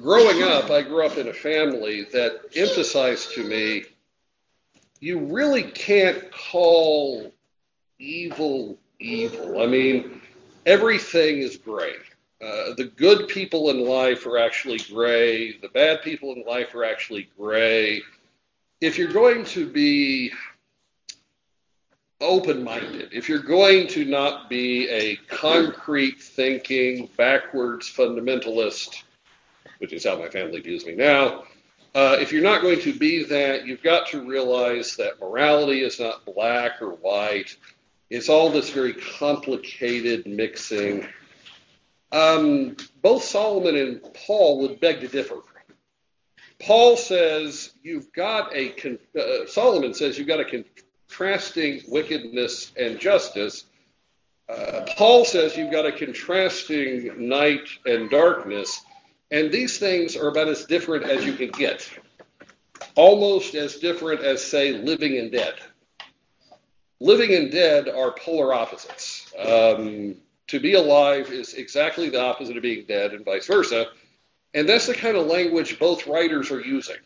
Growing 0.00 0.42
up, 0.42 0.70
I 0.70 0.80
grew 0.80 1.04
up 1.04 1.18
in 1.18 1.28
a 1.28 1.34
family 1.34 2.04
that 2.14 2.40
emphasized 2.56 3.34
to 3.34 3.44
me 3.44 3.84
you 5.00 5.18
really 5.18 5.64
can't 5.64 6.32
call 6.32 7.32
evil 7.98 8.78
evil. 9.00 9.60
I 9.60 9.66
mean, 9.66 10.20
everything 10.66 11.38
is 11.38 11.56
gray. 11.56 11.94
Uh, 12.40 12.74
the 12.76 12.92
good 12.96 13.28
people 13.28 13.70
in 13.70 13.84
life 13.84 14.26
are 14.26 14.38
actually 14.38 14.78
gray. 14.78 15.56
The 15.58 15.68
bad 15.68 16.02
people 16.02 16.32
in 16.32 16.44
life 16.44 16.74
are 16.74 16.84
actually 16.84 17.28
gray. 17.36 18.02
If 18.80 18.96
you're 18.96 19.12
going 19.12 19.44
to 19.46 19.68
be 19.68 20.32
open 22.20 22.62
minded, 22.62 23.10
if 23.12 23.28
you're 23.28 23.40
going 23.40 23.88
to 23.88 24.04
not 24.04 24.48
be 24.48 24.88
a 24.88 25.16
concrete 25.28 26.20
thinking, 26.20 27.08
backwards 27.16 27.92
fundamentalist, 27.92 29.02
which 29.78 29.92
is 29.92 30.04
how 30.04 30.16
my 30.16 30.28
family 30.28 30.60
views 30.60 30.86
me 30.86 30.94
now, 30.94 31.44
uh, 31.94 32.16
if 32.20 32.32
you're 32.32 32.42
not 32.42 32.62
going 32.62 32.80
to 32.80 32.96
be 32.96 33.24
that, 33.24 33.66
you've 33.66 33.82
got 33.82 34.06
to 34.08 34.24
realize 34.24 34.94
that 34.96 35.18
morality 35.20 35.82
is 35.82 35.98
not 35.98 36.24
black 36.24 36.80
or 36.80 36.90
white. 36.90 37.56
It's 38.10 38.28
all 38.28 38.50
this 38.50 38.70
very 38.70 38.94
complicated 38.94 40.26
mixing 40.26 41.06
um, 42.10 42.76
both 43.02 43.22
Solomon 43.22 43.76
and 43.76 44.00
Paul 44.26 44.60
would 44.62 44.80
beg 44.80 45.00
to 45.00 45.08
differ. 45.08 45.36
Paul 46.60 46.96
says 46.96 47.72
you've 47.82 48.12
got 48.12 48.54
a, 48.54 48.74
uh, 49.18 49.46
Solomon 49.46 49.94
says 49.94 50.18
you've 50.18 50.26
got 50.26 50.40
a 50.40 50.44
contrasting 50.44 51.82
wickedness 51.88 52.72
and 52.76 52.98
justice. 52.98 53.64
Uh, 54.48 54.86
Paul 54.96 55.24
says 55.24 55.56
you've 55.56 55.70
got 55.70 55.86
a 55.86 55.92
contrasting 55.92 57.28
night 57.28 57.68
and 57.84 58.10
darkness, 58.10 58.82
and 59.30 59.52
these 59.52 59.78
things 59.78 60.16
are 60.16 60.28
about 60.28 60.48
as 60.48 60.64
different 60.64 61.04
as 61.04 61.24
you 61.24 61.34
can 61.34 61.50
get. 61.50 61.88
Almost 62.94 63.54
as 63.54 63.76
different 63.76 64.22
as, 64.22 64.42
say, 64.42 64.72
living 64.72 65.18
and 65.18 65.30
dead. 65.30 65.54
Living 67.00 67.34
and 67.34 67.50
dead 67.50 67.88
are 67.88 68.12
polar 68.12 68.52
opposites. 68.52 69.32
Um, 69.38 70.16
to 70.48 70.58
be 70.58 70.74
alive 70.74 71.30
is 71.30 71.54
exactly 71.54 72.08
the 72.08 72.20
opposite 72.20 72.56
of 72.56 72.62
being 72.62 72.86
dead, 72.86 73.12
and 73.12 73.24
vice 73.24 73.46
versa. 73.46 73.86
And 74.54 74.68
that's 74.68 74.86
the 74.86 74.94
kind 74.94 75.16
of 75.16 75.26
language 75.26 75.78
both 75.78 76.06
writers 76.06 76.50
are 76.50 76.60
using. 76.60 76.96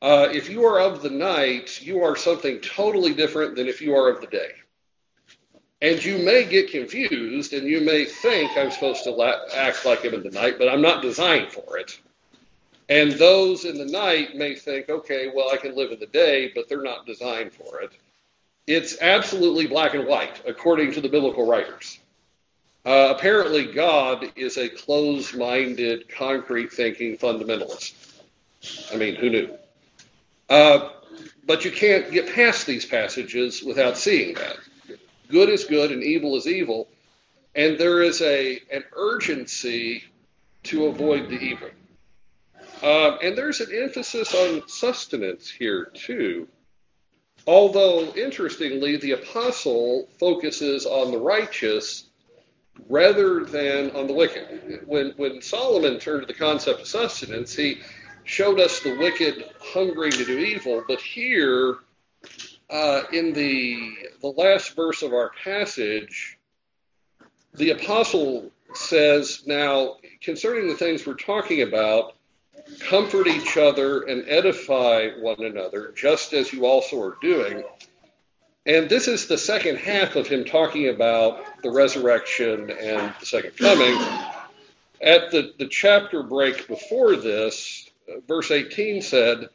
Uh, 0.00 0.28
if 0.32 0.48
you 0.48 0.64
are 0.64 0.80
of 0.80 1.02
the 1.02 1.10
night, 1.10 1.80
you 1.82 2.02
are 2.02 2.16
something 2.16 2.60
totally 2.60 3.12
different 3.12 3.56
than 3.56 3.66
if 3.66 3.80
you 3.80 3.94
are 3.94 4.08
of 4.08 4.20
the 4.20 4.26
day. 4.26 4.50
And 5.82 6.02
you 6.02 6.18
may 6.18 6.44
get 6.44 6.70
confused 6.70 7.52
and 7.52 7.66
you 7.66 7.80
may 7.80 8.04
think 8.04 8.56
I'm 8.56 8.70
supposed 8.70 9.04
to 9.04 9.10
la- 9.10 9.40
act 9.54 9.84
like 9.84 10.04
I'm 10.04 10.14
in 10.14 10.22
the 10.22 10.30
night, 10.30 10.56
but 10.58 10.68
I'm 10.68 10.80
not 10.80 11.02
designed 11.02 11.52
for 11.52 11.78
it. 11.78 11.98
And 12.88 13.12
those 13.12 13.64
in 13.64 13.76
the 13.76 13.84
night 13.86 14.36
may 14.36 14.54
think, 14.54 14.88
okay, 14.88 15.30
well, 15.34 15.50
I 15.52 15.56
can 15.56 15.74
live 15.74 15.90
in 15.90 15.98
the 15.98 16.06
day, 16.06 16.52
but 16.54 16.68
they're 16.68 16.82
not 16.82 17.06
designed 17.06 17.52
for 17.52 17.80
it. 17.80 17.92
It's 18.66 19.00
absolutely 19.00 19.66
black 19.66 19.94
and 19.94 20.06
white, 20.06 20.40
according 20.46 20.92
to 20.92 21.00
the 21.00 21.08
biblical 21.08 21.46
writers. 21.46 21.98
Uh, 22.86 23.14
apparently, 23.16 23.72
God 23.72 24.32
is 24.36 24.56
a 24.56 24.68
closed 24.68 25.36
minded, 25.36 26.08
concrete 26.08 26.72
thinking 26.72 27.16
fundamentalist. 27.16 27.94
I 28.92 28.96
mean, 28.96 29.14
who 29.14 29.30
knew? 29.30 29.58
Uh, 30.48 30.90
but 31.46 31.64
you 31.64 31.70
can't 31.70 32.10
get 32.10 32.34
past 32.34 32.66
these 32.66 32.84
passages 32.84 33.62
without 33.62 33.96
seeing 33.96 34.34
that. 34.34 34.56
Good 35.28 35.48
is 35.48 35.64
good 35.64 35.92
and 35.92 36.02
evil 36.02 36.36
is 36.36 36.46
evil. 36.46 36.88
And 37.54 37.78
there 37.78 38.02
is 38.02 38.20
a, 38.20 38.60
an 38.72 38.84
urgency 38.94 40.04
to 40.64 40.86
avoid 40.86 41.28
the 41.28 41.38
evil. 41.38 41.70
Um, 42.82 43.18
and 43.22 43.36
there's 43.36 43.60
an 43.60 43.74
emphasis 43.74 44.34
on 44.34 44.68
sustenance 44.68 45.50
here, 45.50 45.86
too. 45.94 46.48
Although, 47.46 48.12
interestingly, 48.14 48.96
the 48.96 49.12
apostle 49.12 50.08
focuses 50.18 50.86
on 50.86 51.10
the 51.10 51.18
righteous 51.18 52.08
rather 52.88 53.44
than 53.44 53.90
on 53.90 54.06
the 54.06 54.14
wicked. 54.14 54.82
When, 54.86 55.12
when 55.16 55.42
Solomon 55.42 55.98
turned 55.98 56.22
to 56.22 56.26
the 56.26 56.38
concept 56.38 56.80
of 56.80 56.86
sustenance, 56.86 57.54
he 57.54 57.80
showed 58.24 58.58
us 58.60 58.80
the 58.80 58.96
wicked 58.96 59.44
hungering 59.60 60.12
to 60.12 60.24
do 60.24 60.38
evil, 60.38 60.82
but 60.88 61.00
here, 61.00 61.76
uh, 62.70 63.02
in 63.12 63.32
the, 63.34 63.92
the 64.22 64.28
last 64.28 64.74
verse 64.74 65.02
of 65.02 65.12
our 65.12 65.30
passage, 65.42 66.38
the 67.52 67.70
apostle 67.70 68.50
says, 68.72 69.44
Now, 69.46 69.96
concerning 70.22 70.66
the 70.66 70.74
things 70.74 71.06
we're 71.06 71.14
talking 71.14 71.62
about, 71.62 72.16
comfort 72.80 73.26
each 73.26 73.56
other 73.56 74.02
and 74.02 74.24
edify 74.28 75.08
one 75.18 75.42
another, 75.44 75.92
just 75.94 76.32
as 76.32 76.52
you 76.52 76.66
also 76.66 77.00
are 77.02 77.16
doing. 77.20 77.62
And 78.66 78.88
this 78.88 79.08
is 79.08 79.26
the 79.26 79.36
second 79.36 79.76
half 79.76 80.16
of 80.16 80.26
him 80.26 80.44
talking 80.44 80.88
about 80.88 81.62
the 81.62 81.70
resurrection 81.70 82.70
and 82.70 83.14
the 83.20 83.26
second 83.26 83.56
coming. 83.56 83.94
At 85.02 85.30
the, 85.30 85.52
the 85.58 85.68
chapter 85.68 86.22
break 86.22 86.66
before 86.66 87.16
this, 87.16 87.90
verse 88.26 88.50
18 88.50 89.02
said, 89.02 89.48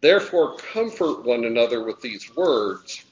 Therefore, 0.00 0.56
comfort 0.56 1.24
one 1.24 1.44
another 1.44 1.84
with 1.84 2.00
these 2.00 2.34
words. 2.34 3.04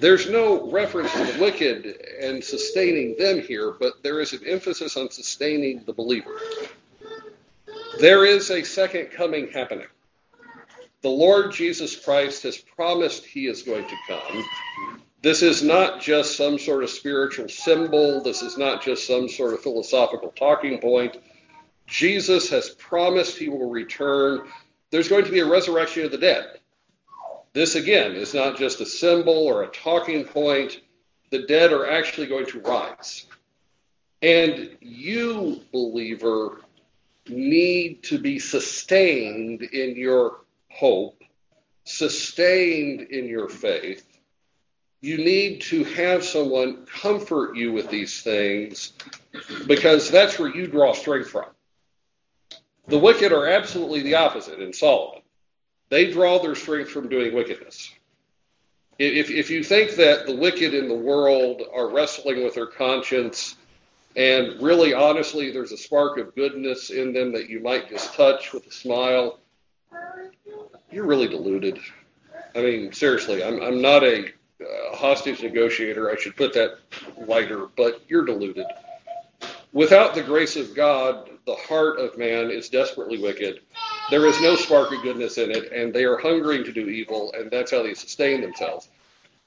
There's 0.00 0.28
no 0.28 0.70
reference 0.70 1.12
to 1.12 1.24
the 1.24 1.40
wicked 1.40 1.86
and 2.22 2.42
sustaining 2.42 3.16
them 3.18 3.40
here, 3.40 3.72
but 3.72 4.02
there 4.02 4.20
is 4.20 4.32
an 4.32 4.46
emphasis 4.46 4.96
on 4.96 5.10
sustaining 5.10 5.82
the 5.84 5.92
believer. 5.92 6.38
There 7.98 8.24
is 8.24 8.50
a 8.50 8.62
second 8.62 9.10
coming 9.10 9.50
happening. 9.50 9.88
The 11.02 11.08
Lord 11.08 11.50
Jesus 11.52 11.96
Christ 11.96 12.44
has 12.44 12.56
promised 12.56 13.24
he 13.24 13.48
is 13.48 13.64
going 13.64 13.88
to 13.88 13.96
come. 14.06 14.44
This 15.20 15.42
is 15.42 15.64
not 15.64 16.00
just 16.00 16.36
some 16.36 16.60
sort 16.60 16.84
of 16.84 16.90
spiritual 16.90 17.48
symbol. 17.48 18.22
This 18.22 18.40
is 18.40 18.56
not 18.56 18.84
just 18.84 19.04
some 19.04 19.28
sort 19.28 19.52
of 19.52 19.62
philosophical 19.62 20.30
talking 20.30 20.78
point. 20.78 21.16
Jesus 21.88 22.48
has 22.50 22.70
promised 22.70 23.36
he 23.36 23.48
will 23.48 23.68
return. 23.68 24.46
There's 24.90 25.08
going 25.08 25.24
to 25.24 25.32
be 25.32 25.40
a 25.40 25.50
resurrection 25.50 26.04
of 26.04 26.12
the 26.12 26.18
dead. 26.18 26.60
This, 27.52 27.74
again, 27.74 28.12
is 28.12 28.32
not 28.32 28.56
just 28.56 28.80
a 28.80 28.86
symbol 28.86 29.46
or 29.48 29.64
a 29.64 29.68
talking 29.68 30.24
point. 30.24 30.80
The 31.30 31.46
dead 31.46 31.72
are 31.72 31.90
actually 31.90 32.28
going 32.28 32.46
to 32.46 32.60
rise. 32.60 33.26
And 34.22 34.76
you, 34.80 35.62
believer, 35.72 36.60
need 37.28 38.02
to 38.04 38.18
be 38.18 38.38
sustained 38.38 39.62
in 39.62 39.96
your 39.96 40.40
hope, 40.70 41.22
sustained 41.84 43.00
in 43.00 43.26
your 43.26 43.48
faith. 43.48 44.04
You 45.00 45.18
need 45.18 45.60
to 45.62 45.84
have 45.84 46.24
someone 46.24 46.86
comfort 46.86 47.56
you 47.56 47.72
with 47.72 47.88
these 47.88 48.22
things 48.22 48.92
because 49.66 50.10
that's 50.10 50.38
where 50.38 50.54
you 50.54 50.66
draw 50.66 50.92
strength 50.92 51.30
from. 51.30 51.46
The 52.88 52.98
wicked 52.98 53.32
are 53.32 53.46
absolutely 53.46 54.02
the 54.02 54.16
opposite 54.16 54.60
in 54.60 54.72
Solomon. 54.72 55.22
They 55.90 56.10
draw 56.10 56.38
their 56.38 56.54
strength 56.54 56.90
from 56.90 57.08
doing 57.08 57.34
wickedness. 57.34 57.92
If, 58.98 59.30
if 59.30 59.50
you 59.50 59.62
think 59.62 59.92
that 59.96 60.26
the 60.26 60.34
wicked 60.34 60.74
in 60.74 60.88
the 60.88 60.94
world 60.94 61.62
are 61.72 61.88
wrestling 61.88 62.42
with 62.42 62.54
their 62.54 62.66
conscience 62.66 63.54
and 64.18 64.60
really 64.60 64.92
honestly 64.92 65.52
there's 65.52 65.70
a 65.70 65.76
spark 65.76 66.18
of 66.18 66.34
goodness 66.34 66.90
in 66.90 67.12
them 67.12 67.32
that 67.32 67.48
you 67.48 67.60
might 67.60 67.88
just 67.88 68.14
touch 68.14 68.52
with 68.52 68.66
a 68.66 68.72
smile, 68.72 69.38
you're 70.90 71.06
really 71.06 71.28
deluded. 71.28 71.78
I 72.54 72.62
mean, 72.62 72.92
seriously, 72.92 73.44
I'm, 73.44 73.62
I'm 73.62 73.80
not 73.80 74.02
a 74.02 74.26
uh, 74.26 74.96
hostage 74.96 75.42
negotiator. 75.42 76.10
I 76.10 76.16
should 76.16 76.34
put 76.34 76.52
that 76.54 76.78
lighter, 77.16 77.68
but 77.76 78.02
you're 78.08 78.24
deluded. 78.24 78.66
Without 79.72 80.14
the 80.14 80.22
grace 80.22 80.56
of 80.56 80.74
God, 80.74 81.30
the 81.46 81.54
heart 81.54 82.00
of 82.00 82.18
man 82.18 82.50
is 82.50 82.68
desperately 82.68 83.22
wicked. 83.22 83.60
There 84.10 84.26
is 84.26 84.40
no 84.40 84.56
spark 84.56 84.90
of 84.92 85.02
goodness 85.02 85.38
in 85.38 85.52
it, 85.52 85.70
and 85.70 85.94
they 85.94 86.04
are 86.04 86.16
hungering 86.16 86.64
to 86.64 86.72
do 86.72 86.88
evil, 86.88 87.32
and 87.34 87.50
that's 87.50 87.70
how 87.70 87.84
they 87.84 87.94
sustain 87.94 88.40
themselves. 88.40 88.88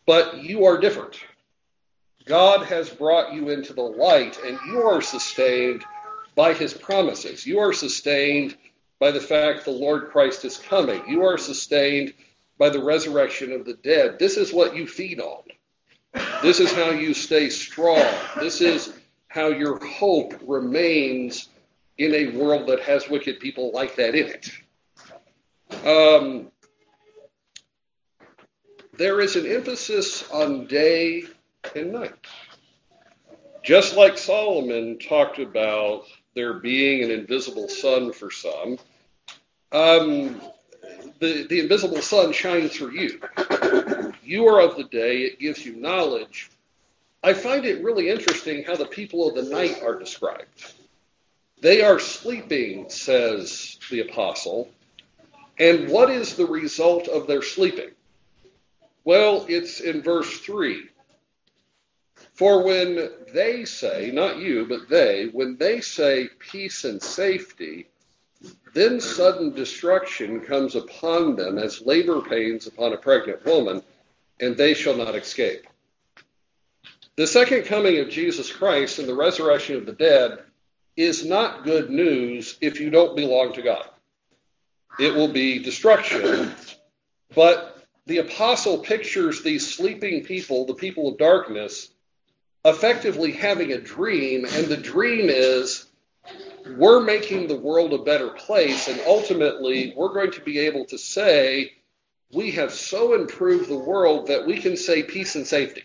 But 0.05 0.37
you 0.43 0.63
are 0.65 0.77
different. 0.77 1.19
God 2.25 2.65
has 2.65 2.89
brought 2.89 3.33
you 3.33 3.49
into 3.49 3.73
the 3.73 3.81
light, 3.81 4.37
and 4.45 4.57
you 4.67 4.81
are 4.81 5.01
sustained 5.01 5.83
by 6.35 6.53
his 6.53 6.73
promises. 6.73 7.45
You 7.45 7.59
are 7.59 7.73
sustained 7.73 8.55
by 8.99 9.11
the 9.11 9.19
fact 9.19 9.65
the 9.65 9.71
Lord 9.71 10.09
Christ 10.09 10.45
is 10.45 10.57
coming. 10.57 11.01
You 11.07 11.23
are 11.23 11.37
sustained 11.37 12.13
by 12.57 12.69
the 12.69 12.83
resurrection 12.83 13.51
of 13.51 13.65
the 13.65 13.73
dead. 13.73 14.19
This 14.19 14.37
is 14.37 14.53
what 14.53 14.75
you 14.75 14.85
feed 14.85 15.19
on. 15.19 15.43
This 16.41 16.59
is 16.59 16.71
how 16.71 16.91
you 16.91 17.13
stay 17.13 17.49
strong. 17.49 18.05
This 18.39 18.61
is 18.61 18.93
how 19.27 19.47
your 19.47 19.83
hope 19.85 20.35
remains 20.45 21.49
in 21.97 22.13
a 22.13 22.37
world 22.37 22.67
that 22.67 22.81
has 22.81 23.09
wicked 23.09 23.39
people 23.39 23.71
like 23.73 23.95
that 23.95 24.15
in 24.15 24.27
it. 24.27 24.51
Um, 25.85 26.51
there 28.97 29.21
is 29.21 29.35
an 29.35 29.47
emphasis 29.47 30.29
on 30.31 30.67
day 30.67 31.23
and 31.75 31.93
night. 31.93 32.13
Just 33.63 33.95
like 33.95 34.17
Solomon 34.17 34.97
talked 34.99 35.39
about 35.39 36.05
there 36.35 36.53
being 36.53 37.03
an 37.03 37.11
invisible 37.11 37.69
sun 37.69 38.11
for 38.13 38.31
some, 38.31 38.79
um, 39.71 40.41
the, 41.19 41.45
the 41.47 41.59
invisible 41.59 42.01
sun 42.01 42.33
shines 42.33 42.75
for 42.75 42.91
you. 42.91 43.19
You 44.23 44.47
are 44.47 44.61
of 44.61 44.77
the 44.77 44.85
day, 44.85 45.19
it 45.19 45.39
gives 45.39 45.65
you 45.65 45.75
knowledge. 45.75 46.49
I 47.23 47.33
find 47.33 47.65
it 47.65 47.83
really 47.83 48.09
interesting 48.09 48.63
how 48.63 48.75
the 48.75 48.85
people 48.85 49.27
of 49.27 49.35
the 49.35 49.49
night 49.51 49.83
are 49.83 49.99
described. 49.99 50.73
They 51.61 51.83
are 51.83 51.99
sleeping, 51.99 52.89
says 52.89 53.77
the 53.91 54.01
apostle. 54.01 54.69
And 55.59 55.89
what 55.89 56.09
is 56.09 56.35
the 56.35 56.47
result 56.47 57.07
of 57.07 57.27
their 57.27 57.43
sleeping? 57.43 57.91
Well, 59.03 59.45
it's 59.47 59.79
in 59.79 60.01
verse 60.01 60.39
3. 60.39 60.89
For 62.33 62.63
when 62.63 63.09
they 63.33 63.65
say, 63.65 64.11
not 64.11 64.37
you, 64.37 64.65
but 64.67 64.89
they, 64.89 65.27
when 65.31 65.57
they 65.57 65.81
say 65.81 66.29
peace 66.39 66.85
and 66.85 67.01
safety, 67.01 67.87
then 68.73 68.99
sudden 68.99 69.53
destruction 69.53 70.39
comes 70.41 70.75
upon 70.75 71.35
them 71.35 71.57
as 71.57 71.85
labor 71.85 72.21
pains 72.21 72.67
upon 72.67 72.93
a 72.93 72.97
pregnant 72.97 73.45
woman, 73.45 73.83
and 74.39 74.55
they 74.55 74.73
shall 74.73 74.95
not 74.95 75.15
escape. 75.15 75.67
The 77.17 77.27
second 77.27 77.65
coming 77.65 77.99
of 77.99 78.09
Jesus 78.09 78.51
Christ 78.51 78.97
and 78.97 79.07
the 79.07 79.13
resurrection 79.13 79.75
of 79.75 79.85
the 79.85 79.91
dead 79.91 80.39
is 80.95 81.25
not 81.25 81.63
good 81.63 81.89
news 81.89 82.57
if 82.61 82.79
you 82.79 82.89
don't 82.89 83.15
belong 83.15 83.53
to 83.53 83.61
God. 83.61 83.87
It 84.99 85.13
will 85.13 85.27
be 85.27 85.59
destruction. 85.59 86.53
But 87.35 87.85
the 88.05 88.19
apostle 88.19 88.79
pictures 88.79 89.41
these 89.41 89.73
sleeping 89.73 90.23
people, 90.23 90.65
the 90.65 90.73
people 90.73 91.09
of 91.09 91.17
darkness, 91.17 91.89
effectively 92.65 93.31
having 93.31 93.73
a 93.73 93.81
dream, 93.81 94.45
and 94.45 94.67
the 94.67 94.77
dream 94.77 95.29
is 95.29 95.87
we're 96.77 97.01
making 97.01 97.47
the 97.47 97.57
world 97.57 97.93
a 97.93 98.03
better 98.03 98.29
place, 98.29 98.87
and 98.87 99.01
ultimately, 99.07 99.93
we're 99.95 100.13
going 100.13 100.31
to 100.31 100.41
be 100.41 100.59
able 100.59 100.85
to 100.85 100.97
say, 100.97 101.73
we 102.33 102.51
have 102.51 102.71
so 102.71 103.13
improved 103.13 103.67
the 103.67 103.77
world 103.77 104.27
that 104.27 104.45
we 104.45 104.57
can 104.57 104.77
say 104.77 105.03
peace 105.03 105.35
and 105.35 105.45
safety. 105.45 105.83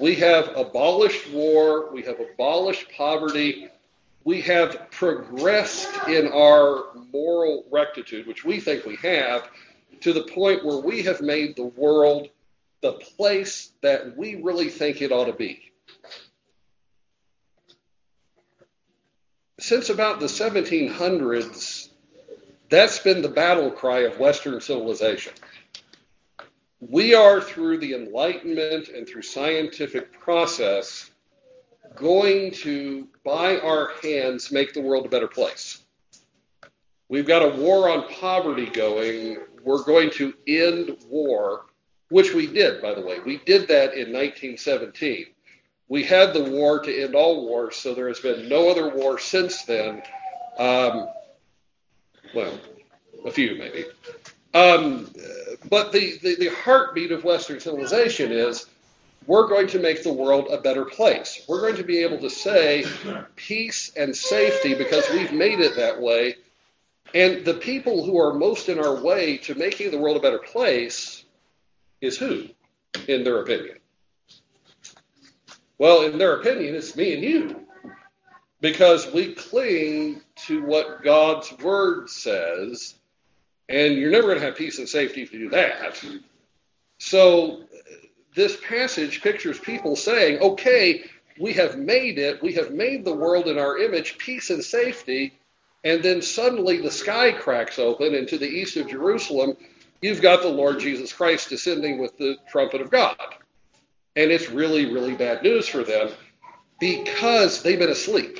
We 0.00 0.16
have 0.16 0.56
abolished 0.56 1.30
war, 1.30 1.92
we 1.92 2.02
have 2.02 2.18
abolished 2.18 2.90
poverty, 2.96 3.68
we 4.24 4.40
have 4.40 4.90
progressed 4.90 6.08
in 6.08 6.26
our 6.32 6.84
moral 7.12 7.64
rectitude, 7.70 8.26
which 8.26 8.44
we 8.44 8.58
think 8.58 8.86
we 8.86 8.96
have, 8.96 9.48
to 10.00 10.12
the 10.12 10.24
point 10.24 10.64
where 10.64 10.78
we 10.78 11.02
have 11.02 11.20
made 11.20 11.54
the 11.54 11.66
world 11.66 12.28
the 12.84 12.92
place 12.92 13.72
that 13.82 14.16
we 14.16 14.36
really 14.36 14.68
think 14.68 15.02
it 15.02 15.10
ought 15.10 15.24
to 15.24 15.32
be. 15.32 15.72
since 19.64 19.88
about 19.88 20.20
the 20.20 20.26
1700s, 20.26 21.88
that's 22.68 22.98
been 22.98 23.22
the 23.22 23.30
battle 23.30 23.70
cry 23.70 24.00
of 24.00 24.18
Western 24.18 24.60
civilization. 24.60 25.32
We 26.80 27.14
are, 27.14 27.40
through 27.40 27.78
the 27.78 27.94
Enlightenment 27.94 28.88
and 28.88 29.08
through 29.08 29.22
scientific 29.22 30.20
process, 30.20 31.10
going 31.94 32.50
to, 32.56 33.08
by 33.24 33.58
our 33.58 33.92
hands, 34.02 34.52
make 34.52 34.74
the 34.74 34.82
world 34.82 35.06
a 35.06 35.08
better 35.08 35.28
place. 35.28 35.82
We've 37.08 37.26
got 37.26 37.42
a 37.42 37.56
war 37.56 37.88
on 37.88 38.06
poverty 38.08 38.66
going. 38.66 39.38
We're 39.62 39.84
going 39.84 40.10
to 40.10 40.34
end 40.46 40.98
war, 41.08 41.64
which 42.14 42.32
we 42.32 42.46
did, 42.46 42.80
by 42.80 42.94
the 42.94 43.00
way. 43.00 43.18
We 43.20 43.38
did 43.38 43.68
that 43.68 43.94
in 43.94 44.12
1917 44.12 45.26
we 45.88 46.02
had 46.02 46.32
the 46.32 46.44
war 46.44 46.80
to 46.80 47.02
end 47.02 47.14
all 47.14 47.46
wars, 47.46 47.76
so 47.76 47.94
there 47.94 48.08
has 48.08 48.20
been 48.20 48.48
no 48.48 48.70
other 48.70 48.88
war 48.88 49.18
since 49.18 49.64
then. 49.64 50.02
Um, 50.58 51.08
Well, 52.34 52.58
a 53.24 53.30
few 53.30 53.56
maybe. 53.56 53.84
Um, 54.54 55.10
but 55.68 55.92
the, 55.92 56.18
the, 56.22 56.36
the 56.36 56.48
heartbeat 56.48 57.12
of 57.12 57.24
Western 57.24 57.60
civilization 57.60 58.32
is 58.32 58.66
we're 59.26 59.48
going 59.48 59.68
to 59.68 59.78
make 59.78 60.02
the 60.02 60.12
world 60.12 60.48
a 60.50 60.58
better 60.60 60.84
place. 60.84 61.44
We're 61.48 61.60
going 61.60 61.76
to 61.76 61.84
be 61.84 61.98
able 61.98 62.18
to 62.18 62.30
say 62.30 62.84
peace 63.36 63.92
and 63.96 64.16
safety 64.16 64.74
because 64.74 65.04
we've 65.10 65.32
made 65.32 65.60
it 65.60 65.76
that 65.76 66.00
way. 66.00 66.36
And 67.14 67.44
the 67.44 67.54
people 67.54 68.04
who 68.04 68.18
are 68.20 68.34
most 68.34 68.68
in 68.68 68.78
our 68.78 69.00
way 69.02 69.38
to 69.38 69.54
making 69.54 69.90
the 69.90 69.98
world 69.98 70.16
a 70.16 70.20
better 70.20 70.38
place 70.38 71.23
is 72.04 72.18
who, 72.18 72.44
in 73.08 73.24
their 73.24 73.40
opinion? 73.40 73.78
Well, 75.78 76.02
in 76.02 76.18
their 76.18 76.40
opinion, 76.40 76.74
it's 76.74 76.94
me 76.96 77.14
and 77.14 77.22
you. 77.22 77.60
Because 78.60 79.12
we 79.12 79.34
cling 79.34 80.22
to 80.46 80.62
what 80.64 81.02
God's 81.02 81.52
word 81.58 82.08
says, 82.08 82.94
and 83.68 83.94
you're 83.94 84.10
never 84.10 84.28
going 84.28 84.38
to 84.38 84.44
have 84.44 84.56
peace 84.56 84.78
and 84.78 84.88
safety 84.88 85.22
if 85.22 85.32
you 85.32 85.40
do 85.40 85.50
that. 85.50 86.02
So 86.98 87.64
this 88.34 88.56
passage 88.66 89.22
pictures 89.22 89.58
people 89.58 89.96
saying, 89.96 90.38
okay, 90.40 91.04
we 91.38 91.52
have 91.54 91.78
made 91.78 92.18
it, 92.18 92.42
we 92.42 92.52
have 92.54 92.72
made 92.72 93.04
the 93.04 93.14
world 93.14 93.48
in 93.48 93.58
our 93.58 93.78
image, 93.78 94.18
peace 94.18 94.50
and 94.50 94.62
safety, 94.62 95.34
and 95.82 96.02
then 96.02 96.22
suddenly 96.22 96.80
the 96.80 96.90
sky 96.90 97.32
cracks 97.32 97.78
open, 97.78 98.14
and 98.14 98.28
to 98.28 98.38
the 98.38 98.48
east 98.48 98.76
of 98.76 98.88
Jerusalem, 98.88 99.56
you've 100.04 100.20
got 100.20 100.42
the 100.42 100.48
Lord 100.48 100.80
Jesus 100.80 101.14
Christ 101.14 101.48
descending 101.48 101.98
with 101.98 102.18
the 102.18 102.36
trumpet 102.46 102.82
of 102.82 102.90
God. 102.90 103.16
And 104.16 104.30
it's 104.30 104.50
really, 104.50 104.92
really 104.92 105.14
bad 105.14 105.42
news 105.42 105.66
for 105.66 105.82
them 105.82 106.10
because 106.78 107.62
they've 107.62 107.78
been 107.78 107.88
asleep. 107.88 108.38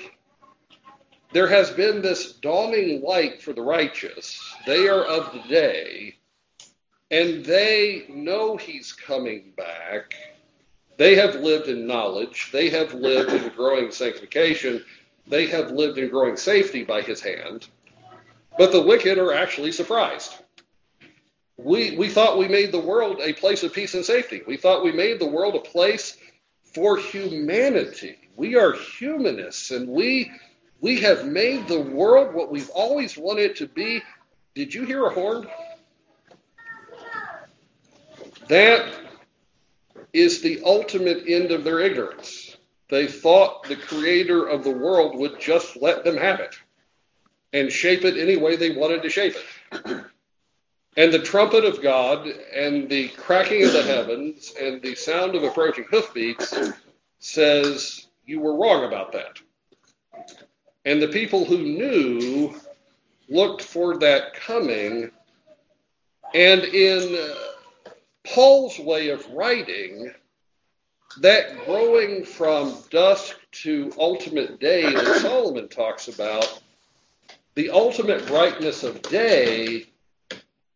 There 1.32 1.46
has 1.48 1.70
been 1.70 2.02
this 2.02 2.34
dawning 2.34 3.00
light 3.00 3.40
for 3.40 3.54
the 3.54 3.62
righteous. 3.62 4.38
They 4.66 4.88
are 4.88 5.04
of 5.04 5.32
the 5.32 5.40
day, 5.48 6.16
and 7.10 7.42
they 7.42 8.04
know 8.10 8.58
he's 8.58 8.92
coming 8.92 9.54
back. 9.56 10.14
They 10.98 11.14
have 11.14 11.36
lived 11.36 11.68
in 11.68 11.86
knowledge, 11.86 12.50
they 12.52 12.68
have 12.70 12.92
lived 12.92 13.32
in 13.32 13.48
growing 13.56 13.90
sanctification, 13.90 14.84
they 15.26 15.46
have 15.46 15.70
lived 15.70 15.96
in 15.96 16.10
growing 16.10 16.36
safety 16.36 16.84
by 16.84 17.00
his 17.00 17.22
hand. 17.22 17.68
But 18.58 18.70
the 18.70 18.82
wicked 18.82 19.16
are 19.16 19.32
actually 19.32 19.72
surprised. 19.72 20.43
We, 21.56 21.96
we 21.96 22.08
thought 22.08 22.38
we 22.38 22.48
made 22.48 22.72
the 22.72 22.80
world 22.80 23.20
a 23.20 23.32
place 23.32 23.62
of 23.62 23.72
peace 23.72 23.94
and 23.94 24.04
safety. 24.04 24.42
We 24.46 24.56
thought 24.56 24.84
we 24.84 24.92
made 24.92 25.20
the 25.20 25.26
world 25.26 25.54
a 25.54 25.60
place 25.60 26.16
for 26.74 26.96
humanity. 26.96 28.16
We 28.36 28.56
are 28.56 28.72
humanists 28.72 29.70
and 29.70 29.88
we 29.88 30.32
we 30.80 31.00
have 31.00 31.26
made 31.26 31.66
the 31.66 31.80
world 31.80 32.34
what 32.34 32.50
we've 32.50 32.68
always 32.68 33.16
wanted 33.16 33.56
to 33.56 33.66
be. 33.66 34.02
Did 34.54 34.74
you 34.74 34.84
hear 34.84 35.06
a 35.06 35.10
horn? 35.10 35.46
That 38.48 38.92
is 40.12 40.42
the 40.42 40.60
ultimate 40.62 41.24
end 41.26 41.52
of 41.52 41.64
their 41.64 41.80
ignorance. 41.80 42.56
They 42.90 43.06
thought 43.06 43.64
the 43.64 43.76
creator 43.76 44.46
of 44.46 44.62
the 44.62 44.70
world 44.70 45.16
would 45.16 45.40
just 45.40 45.80
let 45.80 46.04
them 46.04 46.18
have 46.18 46.40
it 46.40 46.54
and 47.54 47.72
shape 47.72 48.04
it 48.04 48.18
any 48.18 48.36
way 48.36 48.56
they 48.56 48.76
wanted 48.76 49.02
to 49.04 49.08
shape 49.08 49.36
it. 49.72 50.04
And 50.96 51.12
the 51.12 51.18
trumpet 51.18 51.64
of 51.64 51.82
God 51.82 52.26
and 52.26 52.88
the 52.88 53.08
cracking 53.08 53.64
of 53.64 53.72
the 53.72 53.82
heavens 53.82 54.54
and 54.60 54.80
the 54.80 54.94
sound 54.94 55.34
of 55.34 55.42
approaching 55.42 55.84
hoofbeats 55.90 56.54
says 57.18 58.06
you 58.26 58.40
were 58.40 58.56
wrong 58.56 58.84
about 58.84 59.12
that. 59.12 59.40
And 60.84 61.02
the 61.02 61.08
people 61.08 61.44
who 61.44 61.58
knew 61.58 62.54
looked 63.28 63.62
for 63.62 63.98
that 63.98 64.34
coming. 64.34 65.10
And 66.32 66.62
in 66.62 67.16
uh, 67.16 67.90
Paul's 68.24 68.78
way 68.78 69.08
of 69.08 69.28
writing, 69.30 70.12
that 71.20 71.64
growing 71.64 72.24
from 72.24 72.76
dusk 72.90 73.36
to 73.52 73.92
ultimate 73.98 74.60
day 74.60 74.92
that 74.92 75.20
Solomon 75.20 75.68
talks 75.68 76.08
about, 76.08 76.60
the 77.54 77.70
ultimate 77.70 78.26
brightness 78.26 78.82
of 78.82 79.00
day 79.02 79.86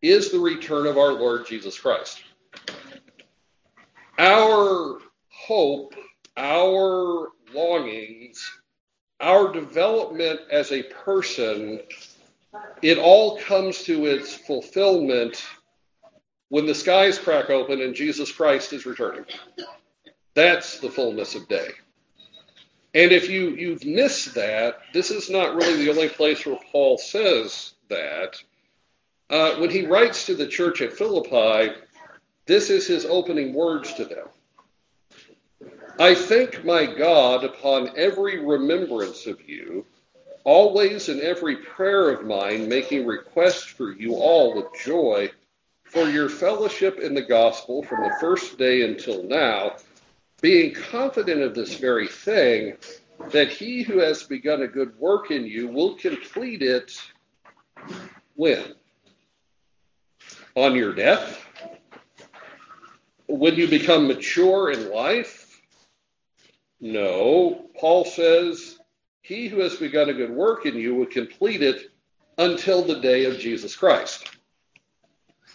is 0.01 0.31
the 0.31 0.39
return 0.39 0.87
of 0.87 0.97
our 0.97 1.13
Lord 1.13 1.45
Jesus 1.45 1.77
Christ. 1.79 2.23
Our 4.17 4.99
hope, 5.29 5.95
our 6.37 7.29
longings, 7.53 8.49
our 9.19 9.51
development 9.51 10.39
as 10.51 10.71
a 10.71 10.83
person, 10.83 11.81
it 12.81 12.97
all 12.97 13.37
comes 13.39 13.83
to 13.83 14.05
its 14.05 14.33
fulfillment 14.33 15.45
when 16.49 16.65
the 16.65 16.75
skies 16.75 17.19
crack 17.19 17.49
open 17.49 17.81
and 17.81 17.93
Jesus 17.93 18.31
Christ 18.31 18.73
is 18.73 18.85
returning. 18.85 19.25
That's 20.33 20.79
the 20.79 20.89
fullness 20.89 21.35
of 21.35 21.47
day. 21.47 21.69
And 22.95 23.11
if 23.11 23.29
you, 23.29 23.49
you've 23.49 23.85
missed 23.85 24.33
that, 24.35 24.79
this 24.93 25.11
is 25.11 25.29
not 25.29 25.55
really 25.55 25.83
the 25.83 25.91
only 25.91 26.09
place 26.09 26.45
where 26.45 26.59
Paul 26.71 26.97
says 26.97 27.73
that. 27.89 28.41
Uh, 29.29 29.55
when 29.57 29.69
he 29.69 29.85
writes 29.85 30.25
to 30.25 30.35
the 30.35 30.47
church 30.47 30.81
at 30.81 30.93
Philippi, 30.93 31.73
this 32.45 32.69
is 32.69 32.87
his 32.87 33.05
opening 33.05 33.53
words 33.53 33.93
to 33.93 34.05
them. 34.05 34.27
I 35.99 36.15
thank 36.15 36.63
my 36.63 36.85
God 36.85 37.43
upon 37.43 37.91
every 37.95 38.43
remembrance 38.43 39.27
of 39.27 39.47
you, 39.47 39.85
always 40.45 41.09
in 41.09 41.21
every 41.21 41.57
prayer 41.57 42.09
of 42.09 42.25
mine, 42.25 42.67
making 42.67 43.05
request 43.05 43.71
for 43.71 43.91
you 43.91 44.15
all 44.15 44.55
with 44.55 44.67
joy 44.83 45.29
for 45.83 46.09
your 46.09 46.29
fellowship 46.29 46.99
in 46.99 47.13
the 47.13 47.21
gospel 47.21 47.83
from 47.83 48.03
the 48.03 48.15
first 48.19 48.57
day 48.57 48.83
until 48.83 49.23
now, 49.23 49.75
being 50.41 50.73
confident 50.73 51.41
of 51.41 51.53
this 51.53 51.75
very 51.75 52.07
thing, 52.07 52.77
that 53.31 53.49
he 53.49 53.83
who 53.83 53.99
has 53.99 54.23
begun 54.23 54.61
a 54.61 54.67
good 54.67 54.97
work 54.97 55.31
in 55.31 55.45
you 55.45 55.67
will 55.67 55.95
complete 55.95 56.61
it 56.61 56.99
when? 58.35 58.75
On 60.55 60.75
your 60.75 60.93
death? 60.93 61.45
When 63.27 63.55
you 63.55 63.67
become 63.67 64.07
mature 64.07 64.71
in 64.71 64.91
life? 64.91 65.61
No. 66.81 67.69
Paul 67.79 68.05
says, 68.05 68.77
He 69.21 69.47
who 69.47 69.59
has 69.59 69.75
begun 69.75 70.09
a 70.09 70.13
good 70.13 70.31
work 70.31 70.65
in 70.65 70.75
you 70.75 70.95
will 70.95 71.05
complete 71.05 71.61
it 71.61 71.91
until 72.37 72.83
the 72.83 72.99
day 72.99 73.25
of 73.25 73.37
Jesus 73.37 73.75
Christ. 73.75 74.29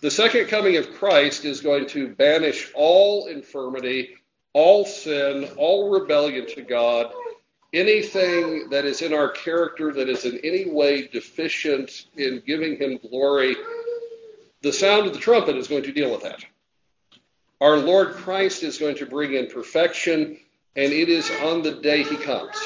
The 0.01 0.11
second 0.11 0.49
coming 0.49 0.77
of 0.77 0.95
Christ 0.95 1.45
is 1.47 1.63
going 1.63 1.87
to 1.89 2.15
banish 2.15 2.71
all 2.75 3.27
infirmity, 3.27 4.17
all 4.53 4.85
sin, 4.85 5.49
all 5.57 5.91
rebellion 5.91 6.47
to 6.55 6.63
God, 6.63 7.11
anything 7.73 8.69
that 8.69 8.85
is 8.85 9.01
in 9.01 9.15
our 9.15 9.31
character 9.31 9.93
that 9.95 10.09
is 10.09 10.27
in 10.27 10.39
any 10.45 10.71
way 10.71 11.09
deficient 11.09 12.07
in 12.17 12.43
giving 12.47 12.77
Him 12.77 12.99
glory. 12.99 13.57
The 14.65 14.73
sound 14.73 15.07
of 15.07 15.13
the 15.13 15.21
trumpet 15.21 15.57
is 15.57 15.69
going 15.69 15.85
to 15.85 15.93
deal 15.93 16.11
with 16.11 16.23
that. 16.23 16.45
Our 17.61 17.77
Lord 17.77 18.15
Christ 18.15 18.65
is 18.65 18.79
going 18.79 18.97
to 18.97 19.07
bring 19.07 19.35
in 19.35 19.47
perfection, 19.47 20.39
and 20.75 20.93
it 20.93 21.09
is 21.09 21.31
on 21.43 21.63
the 21.63 21.73
day 21.73 22.03
He 22.03 22.17
comes, 22.17 22.57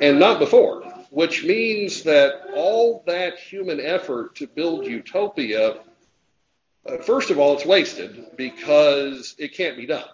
and 0.00 0.18
not 0.18 0.38
before 0.38 0.88
which 1.10 1.44
means 1.44 2.02
that 2.02 2.42
all 2.54 3.02
that 3.06 3.38
human 3.38 3.80
effort 3.80 4.34
to 4.36 4.46
build 4.46 4.86
utopia, 4.86 5.80
uh, 6.86 6.98
first 6.98 7.30
of 7.30 7.38
all, 7.38 7.54
it's 7.54 7.64
wasted 7.64 8.36
because 8.36 9.34
it 9.38 9.54
can't 9.54 9.76
be 9.76 9.86
done. 9.86 10.08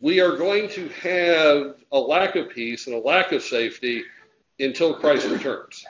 We 0.00 0.20
are 0.20 0.36
going 0.36 0.68
to 0.70 0.88
have 0.88 1.74
a 1.90 1.98
lack 1.98 2.36
of 2.36 2.50
peace 2.50 2.86
and 2.86 2.94
a 2.94 3.00
lack 3.00 3.32
of 3.32 3.42
safety 3.42 4.04
until 4.60 4.94
Christ 4.94 5.28
returns. 5.28 5.84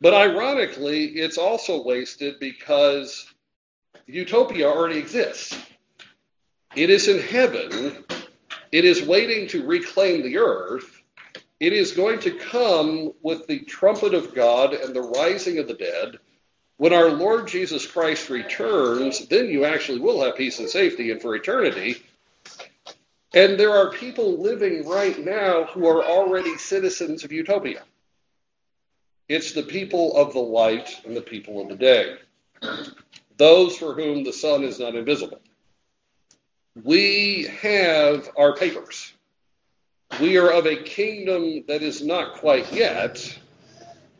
But 0.00 0.14
ironically, 0.14 1.06
it's 1.06 1.38
also 1.38 1.82
wasted 1.82 2.38
because 2.38 3.26
utopia 4.06 4.68
already 4.68 4.98
exists. 4.98 5.58
It 6.76 6.90
is 6.90 7.08
in 7.08 7.20
heaven. 7.20 8.04
It 8.70 8.84
is 8.84 9.02
waiting 9.02 9.48
to 9.48 9.66
reclaim 9.66 10.22
the 10.22 10.38
earth 10.38 10.98
it 11.60 11.72
is 11.72 11.92
going 11.92 12.20
to 12.20 12.30
come 12.30 13.12
with 13.22 13.46
the 13.48 13.60
trumpet 13.60 14.14
of 14.14 14.34
God 14.34 14.74
and 14.74 14.94
the 14.94 15.02
rising 15.02 15.58
of 15.58 15.66
the 15.66 15.74
dead. 15.74 16.18
When 16.76 16.92
our 16.92 17.10
Lord 17.10 17.48
Jesus 17.48 17.84
Christ 17.84 18.30
returns, 18.30 19.26
then 19.26 19.46
you 19.46 19.64
actually 19.64 19.98
will 19.98 20.22
have 20.22 20.36
peace 20.36 20.60
and 20.60 20.68
safety 20.68 21.10
and 21.10 21.20
for 21.20 21.34
eternity. 21.34 21.96
And 23.34 23.58
there 23.58 23.74
are 23.74 23.90
people 23.90 24.40
living 24.40 24.86
right 24.86 25.18
now 25.18 25.64
who 25.64 25.86
are 25.88 26.04
already 26.04 26.56
citizens 26.58 27.24
of 27.24 27.32
utopia. 27.32 27.82
It's 29.28 29.52
the 29.52 29.62
people 29.62 30.16
of 30.16 30.32
the 30.32 30.38
light 30.38 31.00
and 31.04 31.16
the 31.16 31.20
people 31.20 31.60
of 31.60 31.68
the 31.68 31.76
day, 31.76 32.16
those 33.36 33.76
for 33.76 33.94
whom 33.94 34.24
the 34.24 34.32
sun 34.32 34.64
is 34.64 34.78
not 34.78 34.94
invisible. 34.94 35.40
We 36.82 37.44
have 37.60 38.30
our 38.36 38.54
papers 38.54 39.12
we 40.20 40.36
are 40.36 40.50
of 40.50 40.66
a 40.66 40.82
kingdom 40.82 41.64
that 41.68 41.82
is 41.82 42.02
not 42.02 42.34
quite 42.34 42.72
yet, 42.72 43.38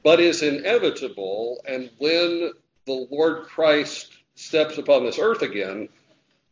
but 0.05 0.21
is 0.21 0.43
inevitable. 0.43 1.61
And 1.67 1.91
when 1.99 2.53
the 2.87 3.07
Lord 3.11 3.45
Christ 3.45 4.13
steps 4.37 4.79
upon 4.79 5.05
this 5.05 5.19
earth 5.19 5.43
again, 5.43 5.89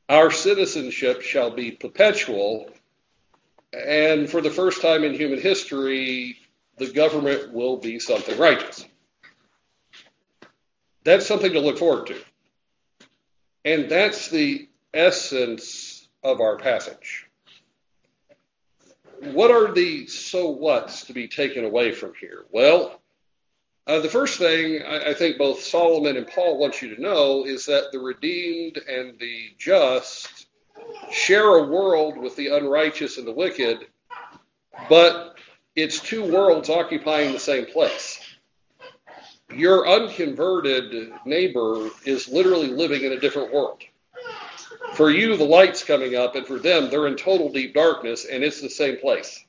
our 0.09 0.31
citizenship 0.31 1.23
shall 1.23 1.51
be 1.51 1.71
perpetual. 1.71 2.71
And 3.73 4.29
for 4.29 4.41
the 4.41 4.51
first 4.51 4.83
time 4.83 5.05
in 5.05 5.15
human 5.15 5.41
history, 5.41 6.39
the 6.77 6.91
government 6.91 7.53
will 7.53 7.77
be 7.77 7.99
something 7.99 8.39
righteous. 8.39 8.85
That's 11.05 11.27
something 11.27 11.53
to 11.53 11.61
look 11.61 11.79
forward 11.79 12.09
to. 12.09 12.17
And 13.65 13.89
that's 13.89 14.29
the 14.29 14.69
essence 14.93 16.09
of 16.23 16.41
our 16.41 16.57
passage. 16.57 17.27
What 19.21 19.51
are 19.51 19.73
the 19.73 20.07
so 20.09 20.51
what's 20.51 21.07
to 21.07 21.13
be 21.13 21.29
taken 21.29 21.65
away 21.65 21.93
from 21.93 22.13
here? 22.21 22.45
Well, 22.51 23.01
uh, 23.87 24.01
the 24.01 24.09
first 24.09 24.39
thing 24.39 24.83
I, 24.83 25.11
I, 25.11 25.15
think 25.15 25.39
both 25.39 25.63
Solomon 25.63 26.17
and 26.17 26.27
Paul 26.27 26.59
want 26.59 26.83
you 26.83 26.95
to 26.95 27.01
know 27.01 27.45
is 27.45 27.67
that 27.67 27.93
the 27.93 28.01
redeemed 28.01 28.79
and 28.79 29.19
the 29.19 29.51
just 29.59 30.47
share 31.13 31.49
a 31.57 31.67
world 31.67 32.19
with 32.19 32.35
the 32.37 32.49
unrighteous 32.49 33.17
and 33.17 33.27
the 33.27 33.33
wicked, 33.33 33.87
but 34.89 35.36
it's 35.77 36.01
two 36.01 36.25
worlds 36.25 36.71
occupying 36.71 37.33
the 37.33 37.39
same 37.39 37.67
place. 37.67 38.19
Your 39.55 39.87
unconverted 39.87 41.13
neighbor 41.25 41.91
is 42.05 42.29
literally 42.29 42.69
living 42.69 43.05
in 43.05 43.13
a 43.13 43.21
different 43.21 43.53
world. 43.53 43.83
For 44.95 45.11
you, 45.11 45.37
the 45.37 45.45
light's 45.45 45.85
coming 45.85 46.17
up, 46.17 46.35
and 46.35 46.47
for 46.47 46.59
them, 46.59 46.91
they're 46.91 47.07
in 47.07 47.17
total 47.17 47.53
deep 47.53 47.75
darkness, 47.75 48.25
and 48.25 48.43
it's 48.43 48.61
the 48.61 48.71
same 48.71 48.97
place. 48.97 49.45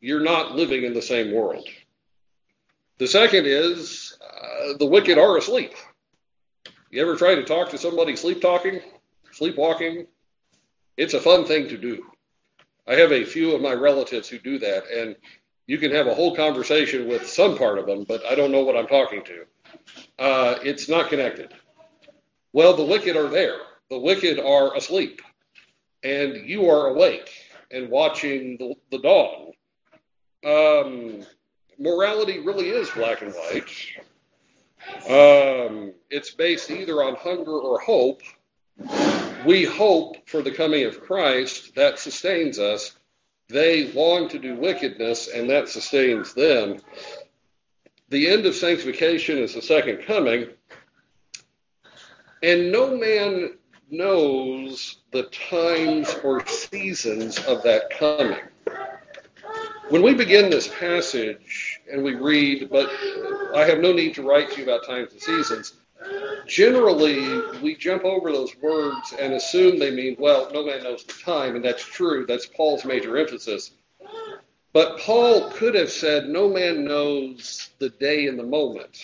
You're 0.00 0.20
not 0.20 0.54
living 0.54 0.84
in 0.84 0.92
the 0.92 1.00
same 1.00 1.32
world. 1.32 1.66
The 2.98 3.06
second 3.06 3.46
is 3.46 4.18
uh, 4.20 4.76
the 4.78 4.86
wicked 4.86 5.18
are 5.18 5.38
asleep. 5.38 5.72
You 6.90 7.02
ever 7.02 7.16
try 7.16 7.36
to 7.36 7.44
talk 7.44 7.70
to 7.70 7.78
somebody 7.78 8.16
sleep 8.16 8.40
talking, 8.40 8.80
sleepwalking? 9.32 10.06
It's 10.96 11.14
a 11.14 11.20
fun 11.20 11.44
thing 11.44 11.68
to 11.68 11.78
do. 11.78 12.04
I 12.86 12.94
have 12.96 13.12
a 13.12 13.24
few 13.24 13.54
of 13.54 13.62
my 13.62 13.72
relatives 13.72 14.28
who 14.28 14.38
do 14.38 14.58
that, 14.58 14.84
and 14.90 15.16
you 15.66 15.78
can 15.78 15.92
have 15.92 16.06
a 16.06 16.14
whole 16.14 16.36
conversation 16.36 17.08
with 17.08 17.26
some 17.26 17.56
part 17.56 17.78
of 17.78 17.86
them, 17.86 18.04
but 18.04 18.24
I 18.26 18.34
don't 18.34 18.52
know 18.52 18.64
what 18.64 18.76
I'm 18.76 18.86
talking 18.86 19.22
to. 19.24 19.44
Uh, 20.18 20.58
it's 20.62 20.88
not 20.88 21.08
connected. 21.08 21.52
Well, 22.52 22.74
the 22.74 22.84
wicked 22.84 23.16
are 23.16 23.28
there. 23.28 23.58
The 23.90 23.98
wicked 23.98 24.38
are 24.38 24.76
asleep, 24.76 25.22
and 26.02 26.48
you 26.48 26.68
are 26.68 26.88
awake 26.88 27.30
and 27.70 27.88
watching 27.88 28.56
the, 28.58 28.74
the 28.90 28.98
dawn. 28.98 29.52
Um, 30.46 31.26
morality 31.78 32.40
really 32.40 32.68
is 32.68 32.90
black 32.90 33.22
and 33.22 33.32
white. 33.32 33.70
Um, 35.08 35.94
it's 36.10 36.30
based 36.30 36.70
either 36.70 37.02
on 37.02 37.16
hunger 37.16 37.58
or 37.58 37.80
hope. 37.80 38.20
We 39.44 39.64
hope 39.64 40.28
for 40.28 40.40
the 40.40 40.50
coming 40.50 40.84
of 40.84 41.02
Christ, 41.02 41.74
that 41.74 41.98
sustains 41.98 42.58
us. 42.58 42.96
They 43.48 43.92
long 43.92 44.28
to 44.30 44.38
do 44.38 44.56
wickedness, 44.56 45.28
and 45.28 45.50
that 45.50 45.68
sustains 45.68 46.32
them. 46.32 46.78
The 48.08 48.28
end 48.28 48.46
of 48.46 48.54
sanctification 48.54 49.38
is 49.38 49.54
the 49.54 49.60
second 49.62 50.02
coming, 50.06 50.48
and 52.42 52.72
no 52.72 52.96
man 52.96 53.58
knows 53.90 54.98
the 55.12 55.24
times 55.24 56.14
or 56.24 56.46
seasons 56.46 57.38
of 57.44 57.62
that 57.64 57.90
coming. 57.90 58.38
When 59.90 60.02
we 60.02 60.14
begin 60.14 60.48
this 60.48 60.68
passage 60.68 61.80
and 61.90 62.02
we 62.02 62.14
read, 62.14 62.70
but 62.70 62.88
I 63.54 63.64
have 63.66 63.80
no 63.80 63.92
need 63.92 64.14
to 64.14 64.22
write 64.22 64.50
to 64.52 64.58
you 64.58 64.62
about 64.64 64.86
times 64.86 65.12
and 65.12 65.20
seasons, 65.20 65.74
generally 66.46 67.58
we 67.60 67.74
jump 67.76 68.04
over 68.04 68.32
those 68.32 68.54
words 68.60 69.14
and 69.18 69.32
assume 69.32 69.78
they 69.78 69.90
mean, 69.90 70.16
well, 70.18 70.50
no 70.52 70.64
man 70.64 70.82
knows 70.82 71.04
the 71.04 71.12
time, 71.12 71.56
and 71.56 71.64
that's 71.64 71.84
true. 71.84 72.26
That's 72.26 72.46
Paul's 72.46 72.84
major 72.84 73.16
emphasis. 73.16 73.72
But 74.72 74.98
Paul 74.98 75.50
could 75.50 75.74
have 75.76 75.90
said, 75.90 76.28
no 76.28 76.48
man 76.48 76.84
knows 76.84 77.70
the 77.78 77.90
day 77.90 78.26
and 78.26 78.38
the 78.38 78.44
moment. 78.44 79.00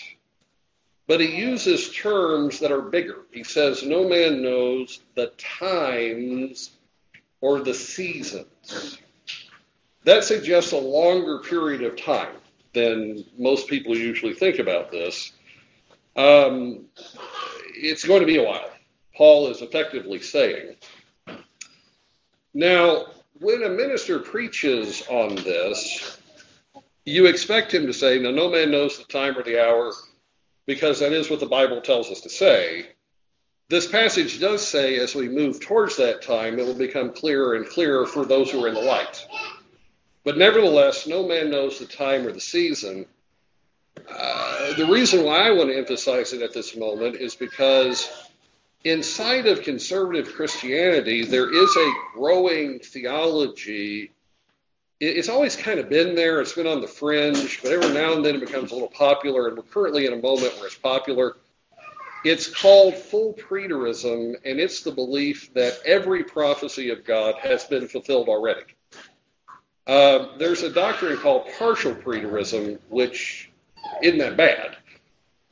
But 1.07 1.21
he 1.21 1.37
uses 1.37 1.93
terms 1.93 2.61
that 2.61 2.73
are 2.73 2.83
bigger. 2.83 3.19
He 3.33 3.45
says, 3.45 3.85
no 3.85 4.09
man 4.09 4.43
knows 4.43 5.01
the 5.15 5.33
times 5.39 6.71
or 7.41 7.61
the 7.61 7.75
seasons. 7.75 8.99
That 10.05 10.25
suggests 10.25 10.73
a 10.73 10.79
longer 10.79 11.39
period 11.39 11.83
of 11.83 11.97
time 11.97 12.37
than 12.73 13.25
most 13.37 13.69
people 13.69 13.97
usually 13.97 14.35
think 14.35 14.59
about 14.59 14.91
this. 14.91 15.33
Um, 16.17 16.87
it's 17.75 18.05
going 18.05 18.21
to 18.21 18.27
be 18.27 18.39
a 18.39 18.45
while. 18.45 18.71
Paul 19.17 19.49
is 19.49 19.63
effectively 19.63 20.21
saying. 20.21 20.77
Now, 22.55 23.07
when 23.39 23.63
a 23.63 23.69
minister 23.69 24.19
preaches 24.19 25.03
on 25.09 25.35
this, 25.37 26.19
you 27.05 27.27
expect 27.27 27.73
him 27.73 27.87
to 27.87 27.93
say, 27.93 28.19
Now, 28.19 28.31
no 28.31 28.51
man 28.51 28.71
knows 28.71 28.99
the 28.99 29.05
time 29.05 29.37
or 29.37 29.43
the 29.43 29.63
hour, 29.63 29.93
because 30.67 31.01
that 31.01 31.13
is 31.13 31.31
what 31.31 31.41
the 31.41 31.47
Bible 31.47 31.81
tells 31.81 32.11
us 32.11 32.21
to 32.23 32.29
say. 32.29 32.89
This 33.69 33.87
passage 33.87 34.41
does 34.41 34.67
say, 34.67 34.97
as 34.99 35.15
we 35.15 35.29
move 35.29 35.61
towards 35.61 35.97
that 35.97 36.23
time, 36.23 36.59
it 36.59 36.67
will 36.67 36.75
become 36.75 37.13
clearer 37.13 37.55
and 37.55 37.65
clearer 37.65 38.05
for 38.05 38.25
those 38.25 38.51
who 38.51 38.65
are 38.65 38.69
in 38.69 38.75
the 38.75 38.81
light. 38.81 39.25
But 40.25 40.37
nevertheless, 40.37 41.07
no 41.07 41.27
man 41.27 41.51
knows 41.51 41.79
the 41.79 41.87
time 41.87 42.27
or 42.27 42.33
the 42.33 42.41
season. 42.41 43.07
Uh, 43.97 44.75
the 44.75 44.87
reason 44.87 45.25
why 45.25 45.47
I 45.47 45.51
want 45.51 45.71
to 45.71 45.77
emphasize 45.77 46.33
it 46.33 46.43
at 46.43 46.53
this 46.53 46.77
moment 46.77 47.17
is 47.17 47.35
because 47.35 48.11
inside 48.85 49.47
of 49.47 49.63
conservative 49.63 50.33
Christianity, 50.33 51.25
there 51.25 51.53
is 51.53 51.77
a 51.77 51.93
growing 52.15 52.79
theology. 52.81 54.13
It's 55.01 55.29
always 55.29 55.57
kind 55.57 55.81
of 55.81 55.89
been 55.89 56.15
there, 56.15 56.41
it's 56.41 56.53
been 56.53 56.67
on 56.67 56.81
the 56.81 56.89
fringe, 56.89 57.63
but 57.63 57.73
every 57.73 57.93
now 57.93 58.15
and 58.15 58.25
then 58.25 58.37
it 58.37 58.41
becomes 58.41 58.71
a 58.71 58.75
little 58.75 58.91
popular, 58.91 59.49
and 59.49 59.57
we're 59.57 59.63
currently 59.65 60.07
in 60.07 60.13
a 60.13 60.21
moment 60.21 60.55
where 60.57 60.67
it's 60.67 60.77
popular. 60.77 61.37
It's 62.23 62.49
called 62.49 62.95
full 62.95 63.33
preterism, 63.33 64.35
and 64.45 64.61
it's 64.61 64.83
the 64.83 64.91
belief 64.91 65.55
that 65.55 65.79
every 65.87 66.23
prophecy 66.23 66.91
of 66.91 67.05
God 67.05 67.37
has 67.37 67.65
been 67.65 67.89
fulfilled 67.89 68.29
already. 68.29 68.63
Uh, 69.87 70.37
there's 70.37 70.63
a 70.63 70.71
doctrine 70.71 71.17
called 71.17 71.49
partial 71.59 71.95
preterism, 71.95 72.79
which 72.91 73.50
isn't 74.03 74.19
that 74.19 74.37
bad. 74.37 74.77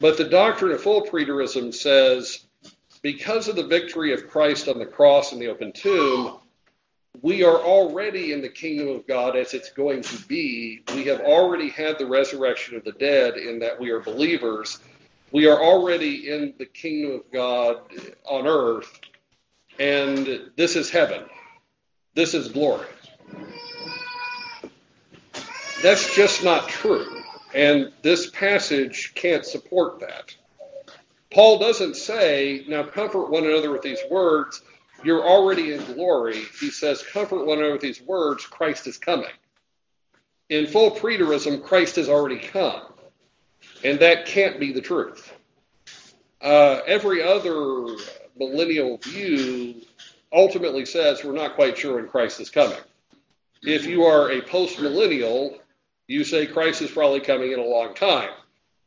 But 0.00 0.16
the 0.16 0.24
doctrine 0.24 0.72
of 0.72 0.82
full 0.82 1.02
preterism 1.02 1.74
says 1.74 2.44
because 3.02 3.48
of 3.48 3.56
the 3.56 3.66
victory 3.66 4.12
of 4.12 4.28
Christ 4.28 4.68
on 4.68 4.78
the 4.78 4.86
cross 4.86 5.32
and 5.32 5.40
the 5.40 5.48
open 5.48 5.72
tomb, 5.72 6.38
we 7.20 7.42
are 7.42 7.58
already 7.58 8.32
in 8.32 8.40
the 8.40 8.48
kingdom 8.48 8.88
of 8.88 9.06
God 9.06 9.36
as 9.36 9.54
it's 9.54 9.70
going 9.70 10.02
to 10.02 10.26
be. 10.26 10.82
We 10.94 11.04
have 11.04 11.20
already 11.20 11.68
had 11.68 11.98
the 11.98 12.06
resurrection 12.06 12.76
of 12.76 12.84
the 12.84 12.92
dead 12.92 13.36
in 13.36 13.58
that 13.60 13.80
we 13.80 13.90
are 13.90 14.00
believers. 14.00 14.78
We 15.32 15.46
are 15.46 15.60
already 15.60 16.30
in 16.30 16.54
the 16.58 16.66
kingdom 16.66 17.16
of 17.16 17.30
God 17.32 17.80
on 18.24 18.46
earth, 18.46 19.00
and 19.78 20.50
this 20.56 20.76
is 20.76 20.90
heaven. 20.90 21.24
This 22.14 22.34
is 22.34 22.48
glory. 22.48 22.86
That's 25.82 26.14
just 26.14 26.42
not 26.42 26.68
true. 26.68 27.17
And 27.54 27.92
this 28.02 28.30
passage 28.30 29.12
can't 29.14 29.44
support 29.44 30.00
that. 30.00 30.34
Paul 31.32 31.58
doesn't 31.58 31.96
say, 31.96 32.64
now 32.68 32.82
comfort 32.84 33.30
one 33.30 33.44
another 33.44 33.70
with 33.70 33.82
these 33.82 34.00
words, 34.10 34.62
you're 35.04 35.22
already 35.22 35.72
in 35.72 35.84
glory. 35.94 36.42
He 36.60 36.70
says, 36.70 37.02
comfort 37.02 37.44
one 37.44 37.58
another 37.58 37.72
with 37.72 37.82
these 37.82 38.00
words, 38.00 38.46
Christ 38.46 38.86
is 38.86 38.98
coming. 38.98 39.30
In 40.48 40.66
full 40.66 40.90
preterism, 40.90 41.62
Christ 41.62 41.96
has 41.96 42.08
already 42.08 42.38
come. 42.38 42.82
And 43.84 43.98
that 44.00 44.26
can't 44.26 44.58
be 44.58 44.72
the 44.72 44.80
truth. 44.80 45.32
Uh, 46.40 46.80
every 46.86 47.22
other 47.22 47.96
millennial 48.36 48.96
view 48.98 49.82
ultimately 50.32 50.84
says 50.86 51.24
we're 51.24 51.32
not 51.32 51.54
quite 51.54 51.76
sure 51.76 51.96
when 51.96 52.08
Christ 52.08 52.40
is 52.40 52.50
coming. 52.50 52.78
If 53.62 53.86
you 53.86 54.04
are 54.04 54.30
a 54.30 54.40
post 54.40 54.80
millennial, 54.80 55.58
you 56.08 56.24
say 56.24 56.46
Christ 56.46 56.82
is 56.82 56.90
probably 56.90 57.20
coming 57.20 57.52
in 57.52 57.58
a 57.60 57.64
long 57.64 57.94
time. 57.94 58.30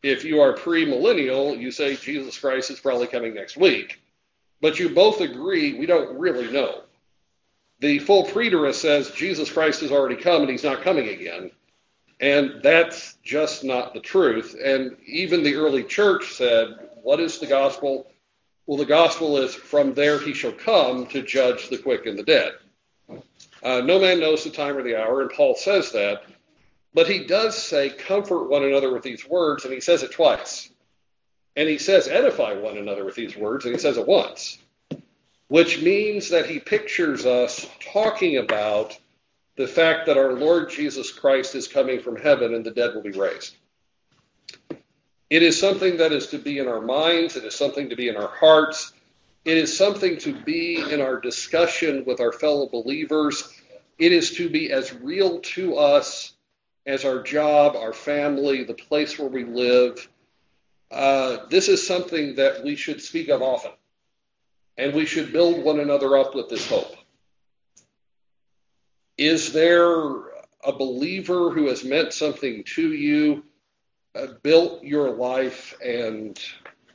If 0.03 0.25
you 0.25 0.41
are 0.41 0.53
premillennial, 0.53 1.57
you 1.57 1.71
say 1.71 1.95
Jesus 1.95 2.37
Christ 2.37 2.71
is 2.71 2.79
probably 2.79 3.07
coming 3.07 3.35
next 3.35 3.55
week. 3.55 4.01
But 4.59 4.79
you 4.79 4.89
both 4.89 5.21
agree 5.21 5.79
we 5.79 5.85
don't 5.85 6.17
really 6.17 6.51
know. 6.51 6.81
The 7.79 7.99
full 7.99 8.25
preterist 8.25 8.75
says 8.75 9.11
Jesus 9.11 9.51
Christ 9.51 9.81
has 9.81 9.91
already 9.91 10.15
come 10.15 10.41
and 10.41 10.51
he's 10.51 10.63
not 10.63 10.81
coming 10.81 11.09
again. 11.09 11.51
And 12.19 12.61
that's 12.61 13.17
just 13.23 13.63
not 13.63 13.93
the 13.93 13.99
truth. 13.99 14.55
And 14.63 14.97
even 15.05 15.43
the 15.43 15.55
early 15.55 15.83
church 15.83 16.33
said, 16.33 16.89
What 17.01 17.19
is 17.19 17.39
the 17.39 17.47
gospel? 17.47 18.07
Well, 18.65 18.77
the 18.77 18.85
gospel 18.85 19.37
is 19.37 19.55
from 19.55 19.93
there 19.93 20.19
he 20.19 20.33
shall 20.33 20.51
come 20.51 21.07
to 21.07 21.23
judge 21.23 21.69
the 21.69 21.79
quick 21.79 22.05
and 22.05 22.17
the 22.17 22.23
dead. 22.23 22.51
Uh, 23.63 23.81
no 23.81 23.99
man 23.99 24.19
knows 24.19 24.43
the 24.43 24.49
time 24.49 24.77
or 24.77 24.83
the 24.83 24.95
hour, 24.95 25.21
and 25.21 25.31
Paul 25.31 25.55
says 25.55 25.91
that. 25.91 26.23
But 26.93 27.07
he 27.07 27.25
does 27.25 27.57
say, 27.57 27.89
comfort 27.89 28.49
one 28.49 28.63
another 28.63 28.93
with 28.93 29.03
these 29.03 29.27
words, 29.27 29.63
and 29.63 29.73
he 29.73 29.79
says 29.79 30.03
it 30.03 30.11
twice. 30.11 30.69
And 31.55 31.67
he 31.67 31.77
says, 31.77 32.07
edify 32.07 32.53
one 32.53 32.77
another 32.77 33.05
with 33.05 33.15
these 33.15 33.35
words, 33.35 33.65
and 33.65 33.73
he 33.73 33.79
says 33.79 33.97
it 33.97 34.07
once, 34.07 34.57
which 35.47 35.81
means 35.81 36.29
that 36.29 36.47
he 36.47 36.59
pictures 36.59 37.25
us 37.25 37.69
talking 37.93 38.37
about 38.37 38.97
the 39.57 39.67
fact 39.67 40.05
that 40.07 40.17
our 40.17 40.33
Lord 40.33 40.69
Jesus 40.69 41.11
Christ 41.11 41.55
is 41.55 41.67
coming 41.67 41.99
from 41.99 42.15
heaven 42.15 42.53
and 42.53 42.65
the 42.65 42.71
dead 42.71 42.95
will 42.95 43.01
be 43.01 43.11
raised. 43.11 43.55
It 45.29 45.43
is 45.43 45.59
something 45.59 45.97
that 45.97 46.11
is 46.11 46.27
to 46.27 46.37
be 46.37 46.59
in 46.59 46.67
our 46.67 46.81
minds, 46.81 47.35
it 47.35 47.45
is 47.45 47.55
something 47.55 47.89
to 47.89 47.95
be 47.95 48.09
in 48.09 48.17
our 48.17 48.29
hearts, 48.29 48.93
it 49.45 49.57
is 49.57 49.75
something 49.75 50.17
to 50.19 50.33
be 50.33 50.81
in 50.91 51.01
our 51.01 51.19
discussion 51.19 52.05
with 52.05 52.19
our 52.19 52.31
fellow 52.31 52.67
believers. 52.67 53.61
It 53.97 54.11
is 54.11 54.31
to 54.35 54.49
be 54.49 54.71
as 54.71 54.93
real 54.93 55.39
to 55.39 55.77
us 55.77 56.33
as 56.85 57.05
our 57.05 57.21
job, 57.21 57.75
our 57.75 57.93
family, 57.93 58.63
the 58.63 58.73
place 58.73 59.17
where 59.19 59.29
we 59.29 59.43
live. 59.43 60.07
Uh, 60.89 61.45
this 61.49 61.69
is 61.69 61.85
something 61.85 62.35
that 62.35 62.63
we 62.63 62.75
should 62.75 63.01
speak 63.01 63.29
of 63.29 63.41
often, 63.41 63.71
and 64.77 64.93
we 64.93 65.05
should 65.05 65.31
build 65.31 65.63
one 65.63 65.79
another 65.79 66.17
up 66.17 66.35
with 66.35 66.49
this 66.49 66.67
hope. 66.67 66.95
Is 69.17 69.53
there 69.53 69.99
a 70.63 70.71
believer 70.71 71.51
who 71.51 71.67
has 71.67 71.83
meant 71.83 72.13
something 72.13 72.63
to 72.75 72.93
you, 72.93 73.43
uh, 74.15 74.27
built 74.41 74.83
your 74.83 75.11
life, 75.11 75.79
and 75.83 76.39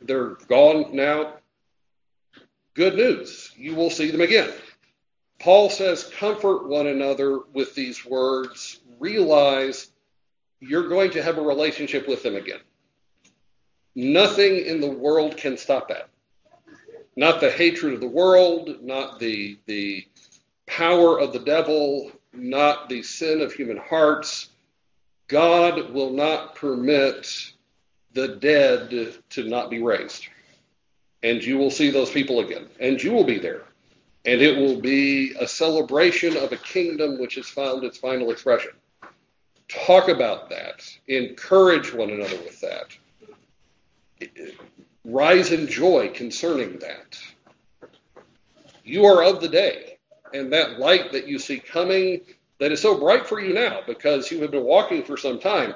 they're 0.02 0.34
gone 0.48 0.94
now? 0.94 1.34
Good 2.74 2.96
news. 2.96 3.52
You 3.56 3.74
will 3.74 3.90
see 3.90 4.10
them 4.10 4.20
again. 4.20 4.52
Paul 5.38 5.70
says, 5.70 6.04
comfort 6.04 6.68
one 6.68 6.86
another 6.86 7.38
with 7.52 7.74
these 7.74 8.04
words. 8.04 8.80
Realize 8.98 9.90
you're 10.60 10.88
going 10.88 11.10
to 11.12 11.22
have 11.22 11.38
a 11.38 11.42
relationship 11.42 12.08
with 12.08 12.22
them 12.22 12.36
again. 12.36 12.60
Nothing 13.94 14.58
in 14.58 14.80
the 14.80 14.90
world 14.90 15.36
can 15.36 15.56
stop 15.56 15.88
that. 15.88 16.08
Not 17.16 17.40
the 17.40 17.50
hatred 17.50 17.94
of 17.94 18.00
the 18.00 18.08
world, 18.08 18.82
not 18.82 19.18
the, 19.18 19.58
the 19.66 20.06
power 20.66 21.18
of 21.18 21.32
the 21.32 21.38
devil, 21.38 22.12
not 22.32 22.88
the 22.88 23.02
sin 23.02 23.40
of 23.40 23.52
human 23.52 23.78
hearts. 23.78 24.50
God 25.28 25.90
will 25.90 26.10
not 26.10 26.54
permit 26.54 27.52
the 28.12 28.28
dead 28.28 29.14
to 29.30 29.44
not 29.44 29.70
be 29.70 29.82
raised 29.82 30.26
and 31.26 31.42
you 31.42 31.58
will 31.58 31.70
see 31.70 31.90
those 31.90 32.10
people 32.10 32.40
again, 32.40 32.68
and 32.78 33.02
you 33.02 33.12
will 33.12 33.24
be 33.24 33.38
there. 33.38 33.64
And 34.24 34.40
it 34.40 34.56
will 34.56 34.80
be 34.80 35.34
a 35.40 35.46
celebration 35.46 36.36
of 36.36 36.52
a 36.52 36.56
kingdom 36.56 37.18
which 37.18 37.36
has 37.36 37.48
found 37.48 37.82
its 37.84 37.98
final 37.98 38.30
expression. 38.30 38.72
Talk 39.68 40.08
about 40.08 40.50
that. 40.50 40.82
Encourage 41.08 41.92
one 41.92 42.10
another 42.10 42.36
with 42.38 42.60
that. 42.60 42.96
Rise 45.04 45.52
in 45.52 45.66
joy 45.66 46.10
concerning 46.14 46.78
that. 46.78 47.18
You 48.84 49.04
are 49.06 49.24
of 49.24 49.40
the 49.40 49.48
day, 49.48 49.98
and 50.32 50.52
that 50.52 50.78
light 50.78 51.12
that 51.12 51.26
you 51.26 51.38
see 51.38 51.58
coming 51.58 52.20
that 52.58 52.72
is 52.72 52.80
so 52.80 52.98
bright 52.98 53.26
for 53.26 53.40
you 53.40 53.52
now 53.52 53.80
because 53.86 54.30
you 54.30 54.40
have 54.42 54.50
been 54.50 54.64
walking 54.64 55.02
for 55.02 55.16
some 55.16 55.38
time, 55.38 55.74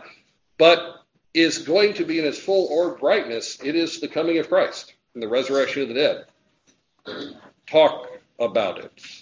but 0.59 1.05
is 1.35 1.59
going 1.59 1.95
to 1.95 2.05
be 2.05 2.19
in 2.19 2.25
its 2.25 2.39
full 2.39 2.69
orb 2.69 3.01
brightness, 3.01 3.59
it 3.63 3.77
is 3.77 4.01
the 4.01 4.09
coming 4.09 4.39
of 4.39 4.49
Christ 4.49 4.95
and 5.15 5.23
the 5.23 5.29
resurrection 5.29 5.83
of 5.83 5.89
the 5.89 5.95
dead. 5.95 6.25
Talk 7.67 8.09
about 8.39 8.79
it. 8.79 9.20